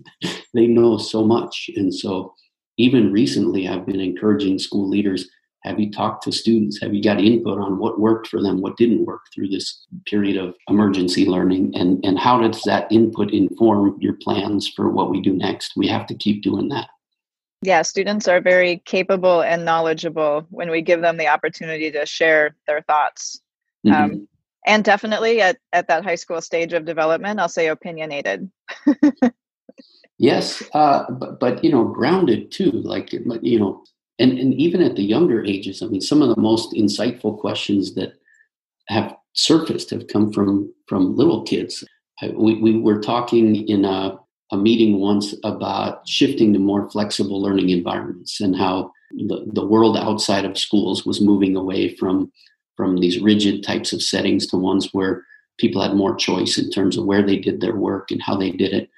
they 0.53 0.67
know 0.67 0.97
so 0.97 1.23
much, 1.25 1.69
and 1.75 1.93
so 1.93 2.33
even 2.77 3.11
recently, 3.11 3.67
I've 3.67 3.85
been 3.85 3.99
encouraging 3.99 4.59
school 4.59 4.87
leaders 4.87 5.29
have 5.67 5.79
you 5.79 5.91
talked 5.91 6.23
to 6.23 6.31
students? 6.31 6.79
Have 6.81 6.93
you 6.93 7.03
got 7.03 7.19
input 7.19 7.59
on 7.59 7.77
what 7.77 7.99
worked 7.99 8.27
for 8.27 8.41
them, 8.41 8.61
what 8.61 8.77
didn't 8.77 9.05
work 9.05 9.21
through 9.33 9.49
this 9.49 9.85
period 10.05 10.37
of 10.37 10.55
emergency 10.69 11.25
learning? 11.25 11.73
And, 11.75 12.03
and 12.05 12.17
how 12.17 12.39
does 12.39 12.61
that 12.63 12.89
input 12.91 13.31
inform 13.31 13.97
your 13.99 14.13
plans 14.13 14.71
for 14.73 14.89
what 14.89 15.09
we 15.09 15.21
do 15.21 15.33
next? 15.33 15.73
We 15.75 15.87
have 15.87 16.07
to 16.07 16.15
keep 16.15 16.41
doing 16.41 16.69
that. 16.69 16.87
Yeah, 17.63 17.81
students 17.81 18.27
are 18.27 18.39
very 18.39 18.81
capable 18.85 19.41
and 19.41 19.65
knowledgeable 19.65 20.45
when 20.51 20.69
we 20.69 20.81
give 20.81 21.01
them 21.01 21.17
the 21.17 21.27
opportunity 21.27 21.91
to 21.91 22.05
share 22.05 22.55
their 22.65 22.81
thoughts. 22.81 23.41
Mm-hmm. 23.85 24.13
Um, 24.13 24.27
and 24.67 24.83
definitely 24.83 25.41
at, 25.41 25.57
at 25.73 25.87
that 25.87 26.03
high 26.03 26.15
school 26.15 26.41
stage 26.41 26.73
of 26.73 26.85
development, 26.85 27.39
I'll 27.39 27.49
say 27.49 27.67
opinionated. 27.67 28.51
yes, 30.19 30.61
uh, 30.73 31.05
but, 31.09 31.39
but, 31.39 31.63
you 31.63 31.71
know, 31.71 31.85
grounded 31.85 32.51
too. 32.51 32.71
Like, 32.71 33.13
you 33.13 33.59
know, 33.59 33.83
and, 34.19 34.37
and 34.37 34.53
even 34.53 34.81
at 34.81 34.95
the 34.95 35.03
younger 35.03 35.43
ages, 35.43 35.81
I 35.81 35.87
mean, 35.87 36.01
some 36.01 36.21
of 36.21 36.29
the 36.29 36.41
most 36.41 36.73
insightful 36.73 37.39
questions 37.39 37.95
that 37.95 38.13
have 38.89 39.15
surfaced 39.33 39.89
have 39.91 40.07
come 40.07 40.31
from 40.33 40.73
from 40.87 41.15
little 41.15 41.43
kids. 41.43 41.83
We, 42.33 42.55
we 42.55 42.79
were 42.79 42.99
talking 42.99 43.67
in 43.67 43.85
a, 43.85 44.17
a 44.51 44.57
meeting 44.57 44.99
once 44.99 45.35
about 45.43 46.07
shifting 46.07 46.51
to 46.53 46.59
more 46.59 46.89
flexible 46.89 47.41
learning 47.41 47.69
environments 47.69 48.41
and 48.41 48.55
how 48.55 48.91
the, 49.11 49.45
the 49.53 49.65
world 49.65 49.97
outside 49.97 50.45
of 50.45 50.57
schools 50.57 51.05
was 51.05 51.21
moving 51.21 51.55
away 51.55 51.95
from 51.95 52.31
from 52.77 52.97
these 52.97 53.19
rigid 53.19 53.63
types 53.63 53.91
of 53.91 54.01
settings 54.01 54.47
to 54.47 54.57
ones 54.57 54.89
where 54.93 55.23
people 55.57 55.81
had 55.81 55.95
more 55.95 56.15
choice 56.15 56.57
in 56.57 56.69
terms 56.69 56.97
of 56.97 57.05
where 57.05 57.25
they 57.25 57.37
did 57.37 57.59
their 57.59 57.75
work 57.75 58.11
and 58.11 58.21
how 58.21 58.37
they 58.37 58.51
did 58.51 58.71
it. 58.71 58.89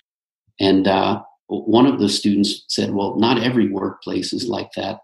And 0.60 0.88
uh, 0.88 1.24
one 1.48 1.88
of 1.88 2.00
the 2.00 2.10
students 2.10 2.66
said, 2.68 2.94
"Well, 2.94 3.16
not 3.18 3.42
every 3.42 3.70
workplace 3.70 4.34
is 4.34 4.48
like 4.48 4.74
that." 4.74 5.00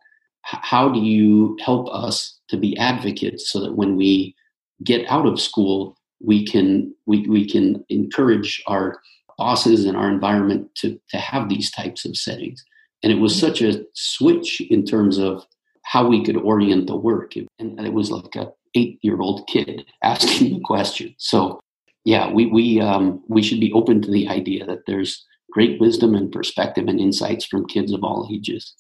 how 0.46 0.90
do 0.90 1.00
you 1.00 1.58
help 1.64 1.90
us 1.92 2.40
to 2.50 2.58
be 2.58 2.78
advocates 2.78 3.52
so 3.52 3.60
that 3.62 3.76
when 3.76 3.96
we 3.96 4.36
get 4.84 5.06
out 5.10 5.26
of 5.26 5.42
school 5.42 5.98
we 6.22 6.46
can 6.46 6.94
we, 7.06 7.28
we 7.28 7.50
can 7.50 7.84
encourage 7.90 8.64
our 8.68 9.02
bosses 9.38 9.86
and 9.86 9.98
our 9.98 10.10
environment 10.10 10.70
to 10.76 11.00
to 11.10 11.18
have 11.18 11.50
these 11.50 11.72
types 11.72 12.06
of 12.06 12.16
settings 12.16 12.64
and 13.04 13.12
it 13.12 13.20
was 13.20 13.38
such 13.38 13.62
a 13.62 13.84
switch 13.94 14.62
in 14.70 14.86
terms 14.86 15.18
of 15.18 15.46
how 15.86 16.08
we 16.08 16.24
could 16.24 16.38
orient 16.38 16.88
the 16.88 16.96
work 16.96 17.34
and 17.36 17.80
it 17.80 17.94
was 17.94 18.12
like 18.12 18.36
a 18.36 18.52
eight 18.76 19.00
year 19.02 19.20
old 19.20 19.48
kid 19.48 19.86
asking 20.04 20.54
the 20.54 20.60
question 20.62 21.14
so 21.18 21.60
yeah 22.04 22.32
we 22.32 22.46
we 22.48 22.80
um, 22.82 23.24
we 23.28 23.42
should 23.42 23.60
be 23.60 23.74
open 23.74 24.02
to 24.02 24.12
the 24.12 24.28
idea 24.28 24.66
that 24.66 24.86
there's 24.88 25.26
great 25.52 25.80
wisdom 25.80 26.16
and 26.16 26.32
perspective 26.32 26.88
and 26.88 27.00
insights 27.00 27.46
from 27.46 27.66
kids 27.68 27.94
of 27.94 28.04
all 28.04 28.30
ages 28.32 28.74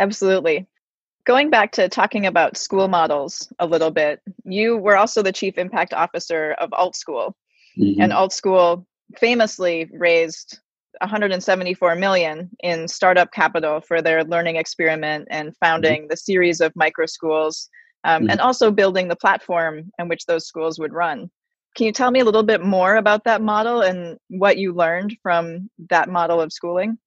absolutely 0.00 0.66
going 1.24 1.50
back 1.50 1.72
to 1.72 1.88
talking 1.88 2.26
about 2.26 2.56
school 2.56 2.88
models 2.88 3.52
a 3.58 3.66
little 3.66 3.90
bit, 3.90 4.20
you 4.44 4.76
were 4.76 4.96
also 4.96 5.22
the 5.22 5.32
chief 5.32 5.58
impact 5.58 5.92
officer 5.92 6.52
of 6.58 6.70
AltSchool. 6.70 7.32
Mm-hmm. 7.78 8.00
And 8.00 8.12
AltSchool 8.12 8.84
famously 9.18 9.88
raised 9.92 10.58
174 11.00 11.94
million 11.96 12.50
in 12.60 12.86
startup 12.86 13.32
capital 13.32 13.80
for 13.80 14.02
their 14.02 14.24
learning 14.24 14.56
experiment 14.56 15.26
and 15.30 15.56
founding 15.56 16.02
mm-hmm. 16.02 16.08
the 16.08 16.16
series 16.16 16.60
of 16.60 16.72
micro 16.76 17.06
schools 17.06 17.68
um, 18.04 18.22
mm-hmm. 18.22 18.30
and 18.30 18.40
also 18.40 18.70
building 18.70 19.08
the 19.08 19.16
platform 19.16 19.90
in 19.98 20.08
which 20.08 20.26
those 20.26 20.46
schools 20.46 20.78
would 20.78 20.92
run. 20.92 21.30
Can 21.74 21.86
you 21.86 21.92
tell 21.92 22.10
me 22.10 22.20
a 22.20 22.24
little 22.24 22.42
bit 22.42 22.62
more 22.62 22.96
about 22.96 23.24
that 23.24 23.40
model 23.40 23.80
and 23.80 24.18
what 24.28 24.58
you 24.58 24.74
learned 24.74 25.16
from 25.22 25.70
that 25.88 26.08
model 26.08 26.40
of 26.40 26.52
schooling? 26.52 26.98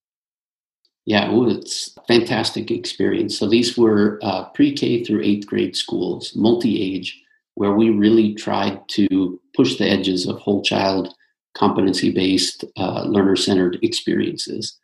Yeah, 1.06 1.30
well, 1.30 1.52
it's 1.52 1.96
a 1.98 2.02
fantastic 2.08 2.72
experience. 2.72 3.38
So 3.38 3.48
these 3.48 3.78
were 3.78 4.20
uh, 4.24 4.46
pre-K 4.46 5.04
through 5.04 5.22
eighth 5.22 5.46
grade 5.46 5.76
schools, 5.76 6.36
multi-age, 6.36 7.22
where 7.54 7.74
we 7.74 7.92
really 7.92 8.34
tried 8.34 8.82
to 8.90 9.40
push 9.56 9.78
the 9.78 9.88
edges 9.88 10.28
of 10.28 10.40
whole 10.40 10.64
child 10.64 11.14
competency-based, 11.56 12.66
uh, 12.78 13.04
learner-centered 13.04 13.80
experiences. 13.82 14.78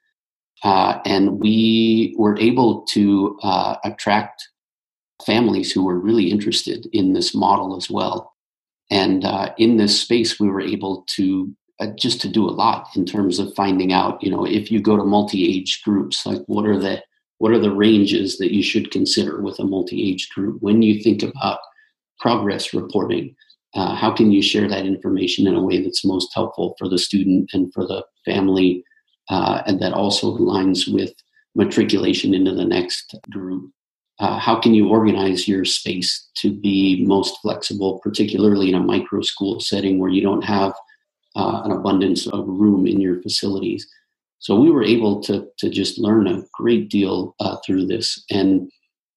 Uh, 0.64 1.00
and 1.06 1.40
we 1.40 2.16
were 2.18 2.38
able 2.40 2.82
to 2.84 3.38
uh, 3.44 3.76
attract 3.84 4.48
families 5.26 5.72
who 5.72 5.84
were 5.84 6.00
really 6.00 6.32
interested 6.32 6.88
in 6.94 7.14
this 7.14 7.36
model 7.36 7.76
as 7.76 7.90
well. 7.90 8.34
And 8.90 9.26
uh, 9.26 9.54
in 9.58 9.78
this 9.78 10.00
space, 10.00 10.40
we 10.40 10.50
were 10.50 10.62
able 10.62 11.06
to 11.16 11.56
uh, 11.82 11.88
just 11.98 12.22
to 12.22 12.30
do 12.30 12.48
a 12.48 12.52
lot 12.52 12.88
in 12.96 13.06
terms 13.06 13.40
of 13.40 13.56
finding 13.56 13.92
out 13.92 14.22
you 14.22 14.30
know 14.30 14.46
if 14.46 14.70
you 14.72 14.80
go 14.80 14.96
to 14.96 15.04
multi-age 15.04 15.82
groups 15.84 16.28
like 16.28 16.42
what 16.46 16.64
are 16.64 16.78
the 16.78 17.02
what 17.40 17.52
are 17.52 17.58
the 17.58 17.74
ranges 17.74 18.38
that 18.38 18.54
you 18.54 18.62
should 18.62 18.92
consider 18.92 19.42
with 19.42 19.58
a 19.58 19.64
multi-age 19.64 20.30
group 20.30 20.62
when 20.62 20.84
you 20.84 21.02
think 21.02 21.24
about 21.24 21.58
progress 22.20 22.72
reporting 22.72 23.36
uh, 23.74 23.96
how 23.96 24.12
can 24.12 24.32
you 24.32 24.42
share 24.42 24.68
that 24.68 24.86
information 24.86 25.48
in 25.48 25.56
a 25.56 25.62
way 25.62 25.82
that's 25.82 26.06
most 26.06 26.32
helpful 26.34 26.76
for 26.78 26.90
the 26.90 26.98
student 26.98 27.50
and 27.54 27.74
for 27.74 27.86
the 27.86 28.04
family 28.26 28.84
uh, 29.30 29.62
and 29.66 29.82
that 29.82 29.94
also 29.94 30.38
aligns 30.38 30.92
with 30.92 31.14
matriculation 31.56 32.34
into 32.34 32.54
the 32.54 32.66
next 32.66 33.16
group 33.30 33.72
uh, 34.20 34.38
how 34.38 34.60
can 34.60 34.74
you 34.74 34.90
organize 34.90 35.48
your 35.48 35.66
space 35.66 36.30
to 36.36 36.54
be 36.54 37.04
most 37.06 37.38
flexible 37.42 38.00
particularly 38.04 38.70
in 38.70 38.76
a 38.76 38.80
micro 38.80 39.22
school 39.22 39.60
setting 39.60 40.00
where 40.00 40.10
you 40.10 40.22
don't 40.22 40.44
have 40.44 40.74
uh, 41.36 41.62
an 41.64 41.72
abundance 41.72 42.28
of 42.28 42.48
room 42.48 42.86
in 42.86 43.00
your 43.00 43.22
facilities. 43.22 43.88
So 44.40 44.60
we 44.60 44.72
were 44.72 44.84
able 44.84 45.22
to 45.24 45.48
to 45.60 45.70
just 45.70 46.00
learn 46.00 46.28
a 46.28 46.44
great 46.54 46.90
deal 46.90 47.36
uh, 47.40 47.58
through 47.66 47.86
this, 47.86 48.24
and 48.30 48.70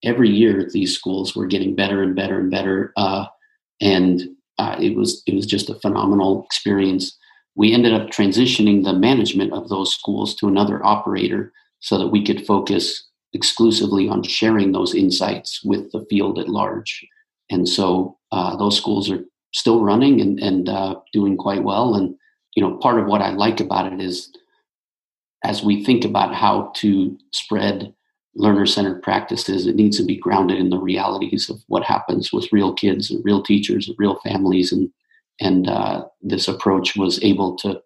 every 0.03 0.29
year 0.29 0.69
these 0.71 0.95
schools 0.95 1.35
were 1.35 1.47
getting 1.47 1.75
better 1.75 2.03
and 2.03 2.15
better 2.15 2.39
and 2.39 2.51
better, 2.51 2.93
and 3.81 4.21
uh, 4.57 4.75
it 4.79 4.95
was 4.95 5.21
it 5.27 5.35
was 5.35 5.45
just 5.45 5.69
a 5.69 5.79
phenomenal 5.79 6.43
experience. 6.45 7.17
We 7.55 7.73
ended 7.73 7.93
up 7.93 8.09
transitioning 8.09 8.83
the 8.83 8.93
management 8.93 9.53
of 9.53 9.69
those 9.69 9.93
schools 9.93 10.35
to 10.35 10.47
another 10.47 10.85
operator 10.85 11.53
so 11.79 11.97
that 11.97 12.07
we 12.07 12.25
could 12.25 12.45
focus 12.45 13.07
exclusively 13.33 14.09
on 14.09 14.23
sharing 14.23 14.71
those 14.71 14.95
insights 14.95 15.63
with 15.63 15.91
the 15.91 16.05
field 16.09 16.39
at 16.39 16.49
large. 16.49 17.05
And 17.49 17.67
so 17.67 18.17
uh, 18.31 18.55
those 18.57 18.77
schools 18.77 19.09
are 19.09 19.23
still 19.53 19.83
running 19.83 20.19
and, 20.19 20.39
and 20.39 20.67
uh, 20.67 20.95
doing 21.13 21.37
quite 21.37 21.63
well. 21.63 21.95
And, 21.95 22.15
you 22.55 22.63
know, 22.63 22.77
part 22.77 22.99
of 22.99 23.07
what 23.07 23.21
I 23.21 23.31
like 23.31 23.59
about 23.59 23.91
it 23.91 24.01
is 24.01 24.31
as 25.45 25.63
we 25.63 25.83
think 25.83 26.03
about 26.03 26.35
how 26.35 26.71
to 26.75 27.17
spread 27.33 27.93
learner 28.35 28.65
centered 28.65 29.01
practices, 29.01 29.65
it 29.65 29.75
needs 29.75 29.97
to 29.97 30.03
be 30.03 30.17
grounded 30.17 30.57
in 30.57 30.69
the 30.69 30.77
realities 30.77 31.49
of 31.49 31.63
what 31.67 31.83
happens 31.83 32.31
with 32.33 32.51
real 32.51 32.73
kids 32.73 33.11
and 33.11 33.23
real 33.23 33.41
teachers 33.41 33.87
and 33.87 33.95
real 33.97 34.19
families. 34.23 34.71
And, 34.71 34.89
and 35.39 35.69
uh, 35.69 36.05
this 36.21 36.47
approach 36.47 36.95
was 36.95 37.21
able 37.23 37.55
to 37.57 37.81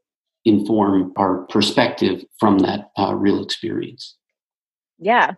inform 0.46 1.14
our 1.18 1.46
perspective 1.46 2.24
from 2.40 2.60
that 2.60 2.90
uh, 2.98 3.14
real 3.14 3.44
experience. 3.44 4.16
Yeah, 4.98 5.34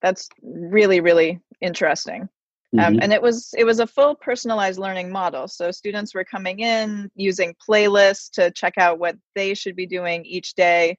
that's 0.00 0.28
really, 0.42 1.00
really 1.00 1.40
interesting. 1.60 2.28
Um, 2.78 3.00
and 3.02 3.12
it 3.12 3.20
was 3.20 3.54
it 3.58 3.64
was 3.64 3.80
a 3.80 3.86
full 3.86 4.14
personalized 4.14 4.78
learning 4.78 5.12
model. 5.12 5.46
So 5.46 5.70
students 5.70 6.14
were 6.14 6.24
coming 6.24 6.60
in 6.60 7.10
using 7.14 7.54
playlists 7.68 8.30
to 8.32 8.50
check 8.50 8.78
out 8.78 8.98
what 8.98 9.16
they 9.34 9.52
should 9.52 9.76
be 9.76 9.86
doing 9.86 10.24
each 10.24 10.54
day, 10.54 10.96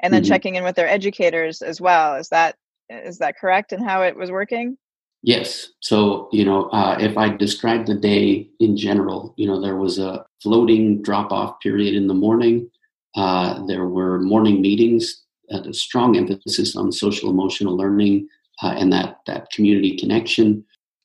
and 0.00 0.14
then 0.14 0.22
mm-hmm. 0.22 0.28
checking 0.28 0.54
in 0.54 0.62
with 0.62 0.76
their 0.76 0.88
educators 0.88 1.62
as 1.62 1.80
well. 1.80 2.14
Is 2.14 2.28
that 2.28 2.54
is 2.88 3.18
that 3.18 3.38
correct? 3.38 3.72
And 3.72 3.84
how 3.84 4.02
it 4.02 4.16
was 4.16 4.30
working? 4.30 4.76
Yes. 5.22 5.70
So 5.80 6.28
you 6.32 6.44
know, 6.44 6.64
uh, 6.70 6.96
if 7.00 7.16
I 7.16 7.28
describe 7.28 7.86
the 7.86 7.94
day 7.94 8.48
in 8.60 8.76
general, 8.76 9.34
you 9.36 9.46
know, 9.46 9.60
there 9.60 9.76
was 9.76 9.98
a 9.98 10.24
floating 10.42 11.02
drop 11.02 11.32
off 11.32 11.60
period 11.60 11.94
in 11.94 12.06
the 12.06 12.14
morning. 12.14 12.70
Uh, 13.14 13.64
there 13.66 13.86
were 13.86 14.20
morning 14.20 14.60
meetings, 14.60 15.24
a 15.50 15.72
strong 15.72 16.16
emphasis 16.16 16.76
on 16.76 16.92
social 16.92 17.30
emotional 17.30 17.76
learning 17.76 18.28
uh, 18.62 18.74
and 18.76 18.92
that 18.92 19.20
that 19.26 19.50
community 19.50 19.96
connection 19.96 20.64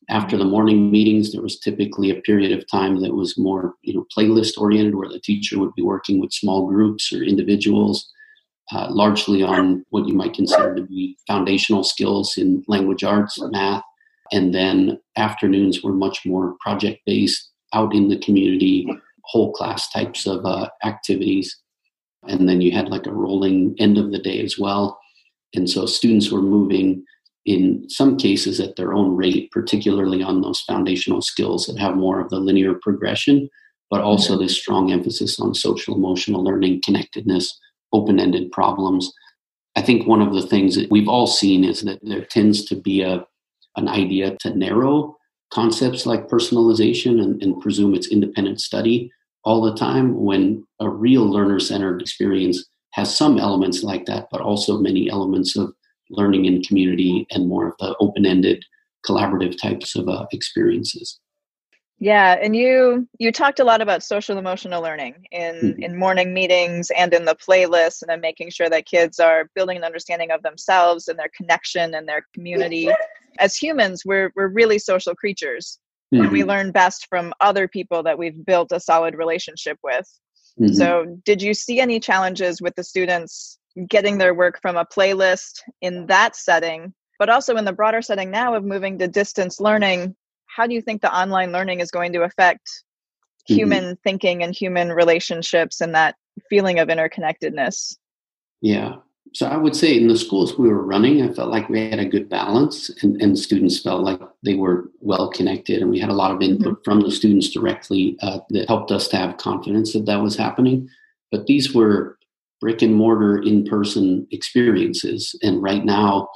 after 0.09 0.37
the 0.37 0.45
morning 0.45 0.91
meetings 0.91 1.31
there 1.31 1.41
was 1.41 1.59
typically 1.59 2.09
a 2.09 2.21
period 2.21 2.51
of 2.51 2.67
time 2.67 3.01
that 3.01 3.13
was 3.13 3.37
more 3.37 3.75
you 3.81 3.93
know 3.93 4.05
playlist 4.15 4.57
oriented 4.57 4.95
where 4.95 5.09
the 5.09 5.19
teacher 5.19 5.59
would 5.59 5.73
be 5.75 5.81
working 5.81 6.19
with 6.19 6.33
small 6.33 6.67
groups 6.67 7.11
or 7.13 7.23
individuals 7.23 8.11
uh, 8.73 8.87
largely 8.89 9.43
on 9.43 9.85
what 9.89 10.07
you 10.07 10.13
might 10.13 10.33
consider 10.33 10.75
to 10.75 10.83
be 10.83 11.17
foundational 11.27 11.83
skills 11.83 12.37
in 12.37 12.63
language 12.67 13.03
arts 13.03 13.37
math 13.51 13.83
and 14.31 14.53
then 14.55 14.99
afternoons 15.17 15.83
were 15.83 15.93
much 15.93 16.25
more 16.25 16.55
project 16.61 17.01
based 17.05 17.49
out 17.73 17.93
in 17.93 18.07
the 18.09 18.19
community 18.19 18.87
whole 19.25 19.51
class 19.53 19.89
types 19.89 20.25
of 20.25 20.45
uh, 20.45 20.67
activities. 20.83 21.57
And 22.27 22.47
then 22.47 22.61
you 22.61 22.71
had 22.71 22.89
like 22.89 23.05
a 23.05 23.13
rolling 23.13 23.75
end 23.79 23.97
of 23.97 24.11
the 24.11 24.19
day 24.19 24.41
as 24.43 24.57
well. 24.57 24.99
And 25.53 25.69
so 25.69 25.85
students 25.85 26.31
were 26.31 26.41
moving 26.41 27.03
in 27.45 27.89
some 27.89 28.17
cases 28.17 28.59
at 28.59 28.75
their 28.75 28.93
own 28.93 29.15
rate, 29.15 29.49
particularly 29.51 30.21
on 30.21 30.41
those 30.41 30.61
foundational 30.61 31.21
skills 31.21 31.65
that 31.65 31.79
have 31.79 31.95
more 31.95 32.19
of 32.19 32.29
the 32.29 32.39
linear 32.39 32.75
progression, 32.81 33.49
but 33.89 34.01
also 34.01 34.37
this 34.37 34.57
strong 34.57 34.91
emphasis 34.91 35.39
on 35.39 35.55
social 35.55 35.95
emotional 35.95 36.43
learning, 36.43 36.81
connectedness, 36.85 37.57
open 37.93 38.19
ended 38.19 38.51
problems. 38.51 39.11
I 39.75 39.81
think 39.81 40.07
one 40.07 40.21
of 40.21 40.33
the 40.33 40.45
things 40.45 40.75
that 40.75 40.91
we've 40.91 41.07
all 41.07 41.27
seen 41.27 41.63
is 41.63 41.81
that 41.81 41.99
there 42.01 42.25
tends 42.25 42.65
to 42.65 42.75
be 42.75 43.01
a, 43.01 43.25
an 43.77 43.87
idea 43.87 44.35
to 44.41 44.55
narrow 44.55 45.15
concepts 45.53 46.05
like 46.05 46.27
personalization 46.27 47.21
and, 47.21 47.41
and 47.41 47.61
presume 47.61 47.93
it's 47.93 48.07
independent 48.07 48.59
study 48.61 49.11
all 49.43 49.61
the 49.61 49.75
time 49.75 50.21
when 50.21 50.65
a 50.79 50.89
real 50.89 51.23
learner 51.23 51.59
centered 51.59 52.01
experience 52.01 52.65
has 52.91 53.15
some 53.15 53.37
elements 53.37 53.83
like 53.83 54.05
that, 54.05 54.27
but 54.31 54.41
also 54.41 54.77
many 54.77 55.09
elements 55.09 55.55
of 55.57 55.73
learning 56.09 56.45
in 56.45 56.61
community 56.61 57.25
and 57.31 57.47
more 57.47 57.67
of 57.67 57.73
the 57.79 57.95
open-ended 57.99 58.63
collaborative 59.07 59.59
types 59.59 59.95
of 59.95 60.07
uh, 60.07 60.25
experiences 60.31 61.19
yeah 62.01 62.37
and 62.41 62.55
you 62.55 63.07
you 63.19 63.31
talked 63.31 63.59
a 63.59 63.63
lot 63.63 63.79
about 63.79 64.03
social 64.03 64.37
emotional 64.37 64.81
learning 64.81 65.25
in 65.31 65.55
mm-hmm. 65.55 65.83
in 65.83 65.97
morning 65.97 66.33
meetings 66.33 66.91
and 66.97 67.13
in 67.13 67.23
the 67.23 67.35
playlist 67.35 68.01
and 68.01 68.09
then 68.09 68.19
making 68.19 68.49
sure 68.49 68.69
that 68.69 68.85
kids 68.85 69.19
are 69.19 69.49
building 69.55 69.77
an 69.77 69.83
understanding 69.83 70.31
of 70.31 70.43
themselves 70.43 71.07
and 71.07 71.17
their 71.17 71.31
connection 71.35 71.93
and 71.93 72.07
their 72.07 72.25
community 72.33 72.89
as 73.39 73.55
humans 73.55 74.03
we're 74.05 74.33
we're 74.35 74.49
really 74.49 74.77
social 74.77 75.15
creatures 75.15 75.79
mm-hmm. 76.13 76.23
and 76.23 76.31
we 76.33 76.39
mm-hmm. 76.41 76.49
learn 76.49 76.71
best 76.71 77.07
from 77.07 77.33
other 77.39 77.67
people 77.67 78.03
that 78.03 78.17
we've 78.17 78.45
built 78.45 78.73
a 78.73 78.79
solid 78.79 79.15
relationship 79.15 79.77
with 79.81 80.07
mm-hmm. 80.59 80.73
so 80.73 81.05
did 81.23 81.41
you 81.41 81.53
see 81.53 81.79
any 81.79 81.99
challenges 81.99 82.61
with 82.61 82.75
the 82.75 82.83
students 82.83 83.57
getting 83.87 84.17
their 84.17 84.33
work 84.33 84.59
from 84.61 84.77
a 84.77 84.85
playlist 84.85 85.61
in 85.81 86.05
that 86.07 86.35
setting, 86.35 86.93
but 87.19 87.29
also 87.29 87.55
in 87.55 87.65
the 87.65 87.73
broader 87.73 88.01
setting 88.01 88.31
now 88.31 88.55
of 88.55 88.63
moving 88.63 88.99
to 88.99 89.07
distance 89.07 89.59
learning. 89.59 90.15
How 90.55 90.67
do 90.67 90.73
you 90.73 90.81
think 90.81 91.01
the 91.01 91.15
online 91.15 91.51
learning 91.51 91.79
is 91.79 91.91
going 91.91 92.13
to 92.13 92.23
affect 92.23 92.67
mm-hmm. 92.67 93.55
human 93.55 93.97
thinking 94.03 94.43
and 94.43 94.53
human 94.53 94.91
relationships 94.91 95.81
and 95.81 95.95
that 95.95 96.15
feeling 96.49 96.79
of 96.79 96.87
interconnectedness? 96.87 97.95
Yeah. 98.61 98.95
So 99.33 99.47
I 99.47 99.55
would 99.55 99.75
say 99.75 99.95
in 99.95 100.07
the 100.07 100.17
schools 100.17 100.57
we 100.57 100.67
were 100.67 100.85
running, 100.85 101.21
I 101.21 101.33
felt 101.33 101.51
like 101.51 101.69
we 101.69 101.89
had 101.89 101.99
a 101.99 102.05
good 102.05 102.27
balance 102.27 102.89
and, 103.01 103.21
and 103.21 103.39
students 103.39 103.79
felt 103.79 104.03
like 104.03 104.19
they 104.43 104.55
were 104.55 104.89
well 104.99 105.29
connected 105.29 105.81
and 105.81 105.89
we 105.89 105.99
had 105.99 106.09
a 106.09 106.13
lot 106.13 106.31
of 106.31 106.41
input 106.41 106.73
mm-hmm. 106.73 106.83
from 106.83 107.01
the 107.01 107.11
students 107.11 107.49
directly 107.49 108.17
uh, 108.21 108.39
that 108.49 108.67
helped 108.67 108.91
us 108.91 109.07
to 109.09 109.17
have 109.17 109.37
confidence 109.37 109.93
that 109.93 110.05
that 110.05 110.21
was 110.21 110.35
happening. 110.35 110.89
But 111.31 111.45
these 111.45 111.73
were 111.73 112.17
brick 112.59 112.81
and 112.81 112.93
mortar 112.93 113.41
in 113.41 113.65
person 113.65 114.27
experiences. 114.31 115.33
And 115.41 115.63
right 115.63 115.83
now, 115.83 116.27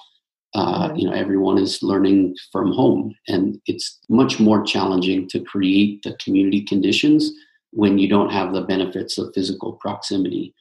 uh, 0.56 0.88
mm-hmm. 0.88 0.96
you 0.96 1.08
know, 1.08 1.14
everyone 1.14 1.60
is 1.60 1.84
learning 1.84 2.36
from 2.52 2.72
home, 2.72 3.14
and 3.28 3.62
it's 3.68 4.00
much 4.10 4.40
more 4.40 4.64
challenging 4.64 5.30
to 5.30 5.40
create 5.42 6.02
the 6.04 6.18
community 6.24 6.64
conditions 6.64 7.32
when 7.72 8.00
you 8.00 8.10
don't 8.10 8.32
have 8.32 8.54
the 8.54 8.62
benefits 8.62 9.18
of 9.18 9.34
physical 9.36 9.74
proximity. 9.74 10.54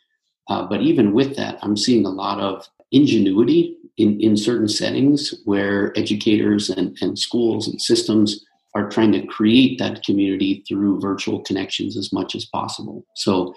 Uh, 0.51 0.67
but 0.67 0.83
even 0.83 1.15
with 1.15 1.37
that, 1.37 1.59
I'm 1.63 1.77
seeing 1.77 2.05
a 2.05 2.11
lot 2.11 2.41
of 2.41 2.69
ingenuity 2.93 3.77
in, 3.97 4.21
in 4.21 4.37
certain 4.37 4.69
settings 4.69 5.33
where 5.45 5.97
educators 5.97 6.69
and, 6.69 6.99
and 7.01 7.19
schools 7.19 7.69
and 7.69 7.81
systems 7.81 8.45
are 8.75 8.91
trying 8.91 9.13
to 9.13 9.25
create 9.27 9.79
that 9.79 10.03
community 10.03 10.65
through 10.69 11.01
virtual 11.01 11.41
connections 11.45 11.97
as 11.97 12.13
much 12.13 12.35
as 12.35 12.45
possible. 12.45 13.07
So 13.15 13.55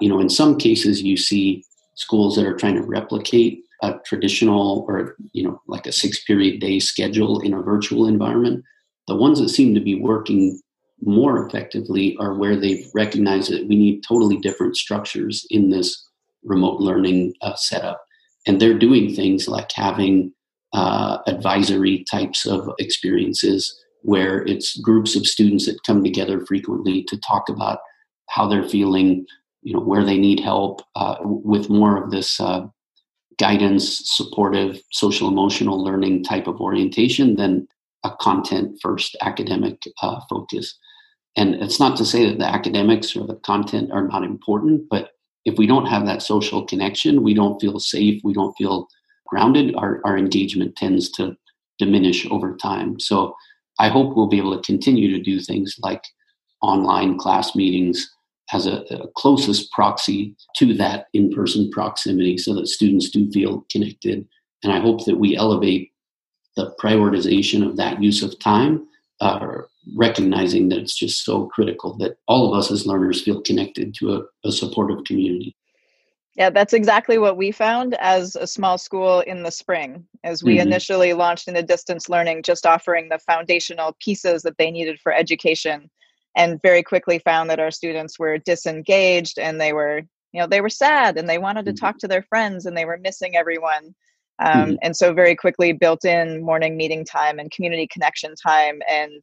you 0.00 0.08
know, 0.08 0.20
in 0.20 0.28
some 0.28 0.56
cases, 0.56 1.02
you 1.02 1.16
see 1.16 1.64
schools 1.94 2.36
that 2.36 2.46
are 2.46 2.56
trying 2.56 2.76
to 2.76 2.82
replicate 2.82 3.64
a 3.82 3.94
traditional 4.04 4.84
or, 4.88 5.16
you 5.32 5.42
know, 5.42 5.60
like 5.66 5.86
a 5.86 5.92
six 5.92 6.22
period 6.24 6.60
day 6.60 6.78
schedule 6.78 7.40
in 7.40 7.54
a 7.54 7.62
virtual 7.62 8.06
environment. 8.06 8.64
The 9.06 9.16
ones 9.16 9.40
that 9.40 9.48
seem 9.48 9.74
to 9.74 9.80
be 9.80 9.94
working 9.94 10.60
more 11.00 11.46
effectively 11.46 12.16
are 12.18 12.34
where 12.34 12.56
they've 12.56 12.86
recognized 12.94 13.52
that 13.52 13.68
we 13.68 13.76
need 13.76 14.02
totally 14.02 14.36
different 14.38 14.76
structures 14.76 15.46
in 15.50 15.70
this 15.70 16.08
remote 16.42 16.80
learning 16.80 17.34
uh, 17.42 17.54
setup. 17.54 18.02
And 18.46 18.60
they're 18.60 18.78
doing 18.78 19.14
things 19.14 19.48
like 19.48 19.70
having 19.72 20.32
uh, 20.72 21.18
advisory 21.26 22.04
types 22.10 22.46
of 22.46 22.70
experiences 22.78 23.74
where 24.02 24.46
it's 24.46 24.78
groups 24.80 25.16
of 25.16 25.26
students 25.26 25.66
that 25.66 25.82
come 25.86 26.04
together 26.04 26.44
frequently 26.46 27.04
to 27.04 27.18
talk 27.20 27.48
about 27.48 27.78
how 28.28 28.46
they're 28.46 28.68
feeling 28.68 29.26
you 29.62 29.74
know 29.74 29.80
where 29.80 30.04
they 30.04 30.18
need 30.18 30.40
help 30.40 30.82
uh, 30.94 31.16
with 31.22 31.68
more 31.68 32.02
of 32.02 32.10
this 32.10 32.40
uh, 32.40 32.66
guidance 33.38 34.02
supportive 34.04 34.80
social 34.90 35.28
emotional 35.28 35.82
learning 35.82 36.24
type 36.24 36.46
of 36.46 36.60
orientation 36.60 37.36
than 37.36 37.66
a 38.04 38.10
content 38.20 38.78
first 38.82 39.16
academic 39.22 39.82
uh, 40.02 40.20
focus. 40.28 40.78
And 41.36 41.54
it's 41.56 41.80
not 41.80 41.96
to 41.98 42.04
say 42.04 42.28
that 42.28 42.38
the 42.38 42.46
academics 42.46 43.14
or 43.16 43.26
the 43.26 43.36
content 43.36 43.90
are 43.92 44.06
not 44.06 44.24
important 44.24 44.88
but 44.90 45.10
if 45.44 45.56
we 45.56 45.66
don't 45.66 45.86
have 45.86 46.04
that 46.06 46.22
social 46.22 46.64
connection 46.66 47.22
we 47.22 47.34
don't 47.34 47.60
feel 47.60 47.78
safe 47.78 48.20
we 48.24 48.32
don't 48.32 48.54
feel 48.58 48.88
grounded 49.26 49.74
our, 49.76 50.00
our 50.04 50.18
engagement 50.18 50.74
tends 50.76 51.10
to 51.12 51.36
diminish 51.78 52.26
over 52.30 52.56
time. 52.56 52.98
So 52.98 53.34
i 53.78 53.88
hope 53.88 54.16
we'll 54.16 54.26
be 54.26 54.38
able 54.38 54.56
to 54.56 54.66
continue 54.66 55.10
to 55.16 55.22
do 55.22 55.40
things 55.40 55.76
like 55.80 56.02
online 56.60 57.18
class 57.18 57.54
meetings 57.54 58.10
as 58.52 58.66
a, 58.66 58.82
a, 58.90 59.08
closest 59.16 59.70
proxy 59.72 60.34
to 60.56 60.74
that 60.74 61.06
in-person 61.12 61.70
proximity 61.70 62.38
so 62.38 62.54
that 62.54 62.66
students 62.66 63.10
do 63.10 63.30
feel 63.30 63.66
connected. 63.70 64.26
And 64.62 64.72
i 64.72 64.80
hope 64.80 65.04
that 65.04 65.16
we 65.16 65.36
elevate 65.36 65.92
the 66.56 66.74
prioritization 66.82 67.66
of 67.66 67.76
that 67.76 68.02
use 68.02 68.22
of 68.22 68.38
time 68.38 68.86
uh, 69.20 69.62
recognizing 69.96 70.68
that 70.68 70.78
it's 70.78 70.96
just 70.96 71.24
so 71.24 71.46
critical 71.46 71.96
that 71.98 72.18
all 72.26 72.52
of 72.52 72.58
us 72.58 72.70
as 72.70 72.86
learners 72.86 73.22
feel 73.22 73.40
connected 73.42 73.94
to 73.94 74.14
a, 74.14 74.48
a 74.48 74.52
supportive 74.52 75.04
community. 75.04 75.56
Yeah, 76.36 76.50
that's 76.50 76.72
exactly 76.72 77.18
what 77.18 77.36
we 77.36 77.50
found 77.50 77.94
as 77.94 78.36
a 78.36 78.46
small 78.46 78.78
school 78.78 79.20
in 79.20 79.42
the 79.42 79.50
spring, 79.50 80.06
as 80.22 80.44
we 80.44 80.58
mm-hmm. 80.58 80.68
initially 80.68 81.12
launched 81.12 81.48
into 81.48 81.64
distance 81.64 82.08
learning, 82.08 82.44
just 82.44 82.64
offering 82.64 83.08
the 83.08 83.18
foundational 83.18 83.96
pieces 84.00 84.42
that 84.42 84.56
they 84.56 84.70
needed 84.70 85.00
for 85.00 85.12
education 85.12 85.90
and 86.38 86.62
very 86.62 86.84
quickly 86.84 87.18
found 87.18 87.50
that 87.50 87.58
our 87.58 87.72
students 87.72 88.18
were 88.18 88.38
disengaged 88.38 89.38
and 89.38 89.60
they 89.60 89.74
were 89.74 90.00
you 90.32 90.40
know 90.40 90.46
they 90.46 90.62
were 90.62 90.70
sad 90.70 91.18
and 91.18 91.28
they 91.28 91.38
wanted 91.38 91.66
to 91.66 91.72
mm-hmm. 91.72 91.84
talk 91.84 91.98
to 91.98 92.08
their 92.08 92.22
friends 92.22 92.64
and 92.64 92.76
they 92.76 92.86
were 92.86 92.98
missing 92.98 93.36
everyone 93.36 93.94
um, 94.38 94.54
mm-hmm. 94.54 94.74
and 94.82 94.96
so 94.96 95.12
very 95.12 95.34
quickly 95.34 95.72
built 95.72 96.04
in 96.04 96.42
morning 96.42 96.76
meeting 96.76 97.04
time 97.04 97.38
and 97.38 97.50
community 97.50 97.86
connection 97.92 98.34
time 98.36 98.80
and 98.88 99.22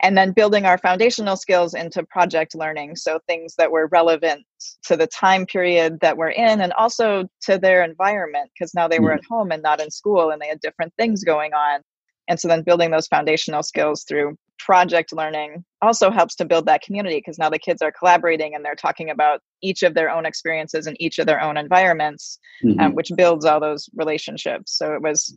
and 0.00 0.16
then 0.16 0.30
building 0.30 0.64
our 0.64 0.78
foundational 0.78 1.36
skills 1.36 1.74
into 1.74 2.04
project 2.04 2.54
learning 2.54 2.96
so 2.96 3.18
things 3.26 3.54
that 3.58 3.70
were 3.70 3.88
relevant 3.88 4.44
to 4.84 4.96
the 4.96 5.08
time 5.08 5.44
period 5.44 5.98
that 6.00 6.16
we're 6.16 6.30
in 6.30 6.60
and 6.60 6.72
also 6.74 7.28
to 7.42 7.58
their 7.58 7.82
environment 7.82 8.50
because 8.54 8.72
now 8.74 8.88
they 8.88 9.00
were 9.00 9.10
mm-hmm. 9.10 9.18
at 9.18 9.24
home 9.28 9.52
and 9.52 9.62
not 9.62 9.80
in 9.80 9.90
school 9.90 10.30
and 10.30 10.40
they 10.40 10.48
had 10.48 10.60
different 10.60 10.94
things 10.96 11.24
going 11.24 11.52
on 11.52 11.80
and 12.28 12.38
so 12.38 12.48
then 12.48 12.62
building 12.62 12.90
those 12.90 13.06
foundational 13.06 13.62
skills 13.62 14.04
through 14.04 14.36
project 14.58 15.12
learning 15.12 15.64
also 15.82 16.10
helps 16.10 16.34
to 16.34 16.44
build 16.44 16.66
that 16.66 16.82
community 16.82 17.18
because 17.18 17.38
now 17.38 17.48
the 17.48 17.58
kids 17.58 17.80
are 17.80 17.92
collaborating 17.92 18.54
and 18.54 18.64
they're 18.64 18.74
talking 18.74 19.10
about 19.10 19.40
each 19.62 19.82
of 19.82 19.94
their 19.94 20.10
own 20.10 20.26
experiences 20.26 20.86
in 20.86 21.00
each 21.00 21.18
of 21.18 21.26
their 21.26 21.40
own 21.40 21.56
environments 21.56 22.38
um, 22.64 22.70
mm-hmm. 22.70 22.80
um, 22.80 22.94
which 22.94 23.10
builds 23.16 23.44
all 23.44 23.60
those 23.60 23.88
relationships 23.94 24.76
so 24.76 24.92
it 24.94 25.02
was 25.02 25.36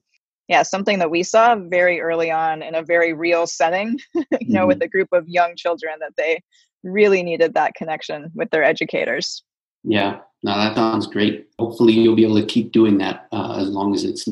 yeah, 0.51 0.63
something 0.63 0.99
that 0.99 1.09
we 1.09 1.23
saw 1.23 1.55
very 1.55 2.01
early 2.01 2.29
on 2.29 2.61
in 2.61 2.75
a 2.75 2.83
very 2.83 3.13
real 3.13 3.47
setting, 3.47 3.97
you 4.13 4.23
know, 4.41 4.59
mm-hmm. 4.61 4.67
with 4.67 4.81
a 4.81 4.87
group 4.87 5.07
of 5.13 5.25
young 5.29 5.55
children 5.55 5.93
that 6.01 6.11
they 6.17 6.43
really 6.83 7.23
needed 7.23 7.53
that 7.53 7.73
connection 7.73 8.29
with 8.35 8.49
their 8.49 8.61
educators. 8.61 9.43
Yeah, 9.85 10.19
no, 10.43 10.53
that 10.55 10.75
sounds 10.75 11.07
great. 11.07 11.47
Hopefully, 11.57 11.93
you'll 11.93 12.17
be 12.17 12.25
able 12.25 12.35
to 12.35 12.45
keep 12.45 12.73
doing 12.73 12.97
that 12.97 13.27
uh, 13.31 13.59
as 13.61 13.69
long 13.69 13.95
as 13.95 14.03
it's 14.03 14.27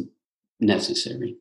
necessary. 0.60 1.38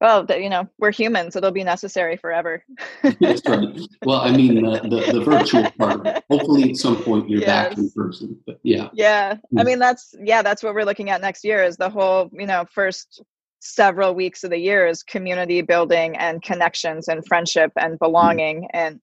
Well, 0.00 0.26
you 0.28 0.50
know, 0.50 0.68
we're 0.78 0.92
humans; 0.92 1.36
it'll 1.36 1.50
be 1.50 1.64
necessary 1.64 2.16
forever. 2.16 2.62
That's 3.20 3.42
right. 3.48 3.80
Well, 4.04 4.20
I 4.20 4.30
mean, 4.30 4.62
the, 4.62 4.80
the, 4.80 5.12
the 5.12 5.24
virtual 5.24 5.70
part. 5.72 6.06
Hopefully, 6.30 6.70
at 6.70 6.76
some 6.76 7.02
point, 7.02 7.30
you're 7.30 7.40
yes. 7.40 7.68
back 7.68 7.78
in 7.78 7.90
person. 7.90 8.38
But 8.46 8.60
yeah, 8.62 8.88
yeah. 8.92 9.36
I 9.56 9.62
mm. 9.62 9.66
mean, 9.66 9.78
that's 9.78 10.14
yeah, 10.22 10.42
that's 10.42 10.62
what 10.62 10.74
we're 10.74 10.84
looking 10.84 11.08
at 11.08 11.22
next 11.22 11.44
year. 11.44 11.64
Is 11.64 11.78
the 11.78 11.88
whole 11.88 12.28
you 12.32 12.46
know 12.46 12.66
first 12.70 13.22
several 13.60 14.14
weeks 14.14 14.44
of 14.44 14.50
the 14.50 14.58
year 14.58 14.86
is 14.86 15.02
community 15.02 15.62
building 15.62 16.16
and 16.16 16.42
connections 16.42 17.08
and 17.08 17.26
friendship 17.26 17.72
and 17.76 17.94
mm. 17.94 17.98
belonging 17.98 18.62
mm. 18.62 18.68
and 18.74 19.00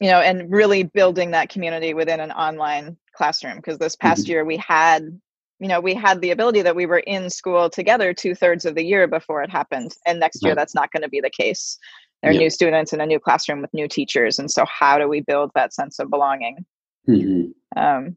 you 0.00 0.08
know 0.08 0.20
and 0.20 0.50
really 0.52 0.82
building 0.82 1.30
that 1.30 1.48
community 1.48 1.94
within 1.94 2.20
an 2.20 2.32
online 2.32 2.96
classroom 3.14 3.56
because 3.56 3.78
this 3.78 3.96
past 3.96 4.24
mm-hmm. 4.24 4.32
year 4.32 4.44
we 4.44 4.56
had 4.56 5.20
you 5.58 5.68
know 5.68 5.80
we 5.80 5.94
had 5.94 6.20
the 6.20 6.30
ability 6.30 6.62
that 6.62 6.76
we 6.76 6.86
were 6.86 6.98
in 7.00 7.30
school 7.30 7.70
together 7.70 8.12
two-thirds 8.12 8.64
of 8.64 8.74
the 8.74 8.84
year 8.84 9.06
before 9.06 9.42
it 9.42 9.50
happened 9.50 9.92
and 10.06 10.20
next 10.20 10.44
year 10.44 10.54
that's 10.54 10.74
not 10.74 10.90
going 10.92 11.02
to 11.02 11.08
be 11.08 11.20
the 11.20 11.30
case 11.30 11.78
there 12.22 12.30
are 12.30 12.34
yeah. 12.34 12.40
new 12.40 12.50
students 12.50 12.92
in 12.92 13.00
a 13.00 13.06
new 13.06 13.18
classroom 13.18 13.60
with 13.60 13.72
new 13.72 13.88
teachers 13.88 14.38
and 14.38 14.50
so 14.50 14.64
how 14.66 14.98
do 14.98 15.08
we 15.08 15.20
build 15.20 15.50
that 15.54 15.72
sense 15.72 15.98
of 15.98 16.10
belonging 16.10 16.64
mm-hmm. 17.08 17.50
Um, 17.78 18.16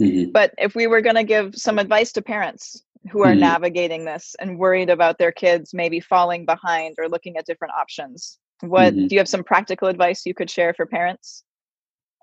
mm-hmm. 0.00 0.30
but 0.32 0.54
if 0.58 0.74
we 0.74 0.86
were 0.86 1.00
going 1.00 1.16
to 1.16 1.24
give 1.24 1.54
some 1.56 1.78
advice 1.78 2.12
to 2.12 2.22
parents 2.22 2.82
who 3.10 3.22
are 3.22 3.30
mm-hmm. 3.30 3.40
navigating 3.40 4.04
this 4.04 4.34
and 4.40 4.58
worried 4.58 4.90
about 4.90 5.18
their 5.18 5.32
kids 5.32 5.72
maybe 5.72 6.00
falling 6.00 6.44
behind 6.46 6.96
or 6.98 7.08
looking 7.08 7.36
at 7.36 7.46
different 7.46 7.74
options 7.74 8.38
what 8.60 8.92
mm-hmm. 8.92 9.06
do 9.06 9.14
you 9.14 9.20
have 9.20 9.28
some 9.28 9.44
practical 9.44 9.88
advice 9.88 10.26
you 10.26 10.34
could 10.34 10.50
share 10.50 10.74
for 10.74 10.86
parents 10.86 11.44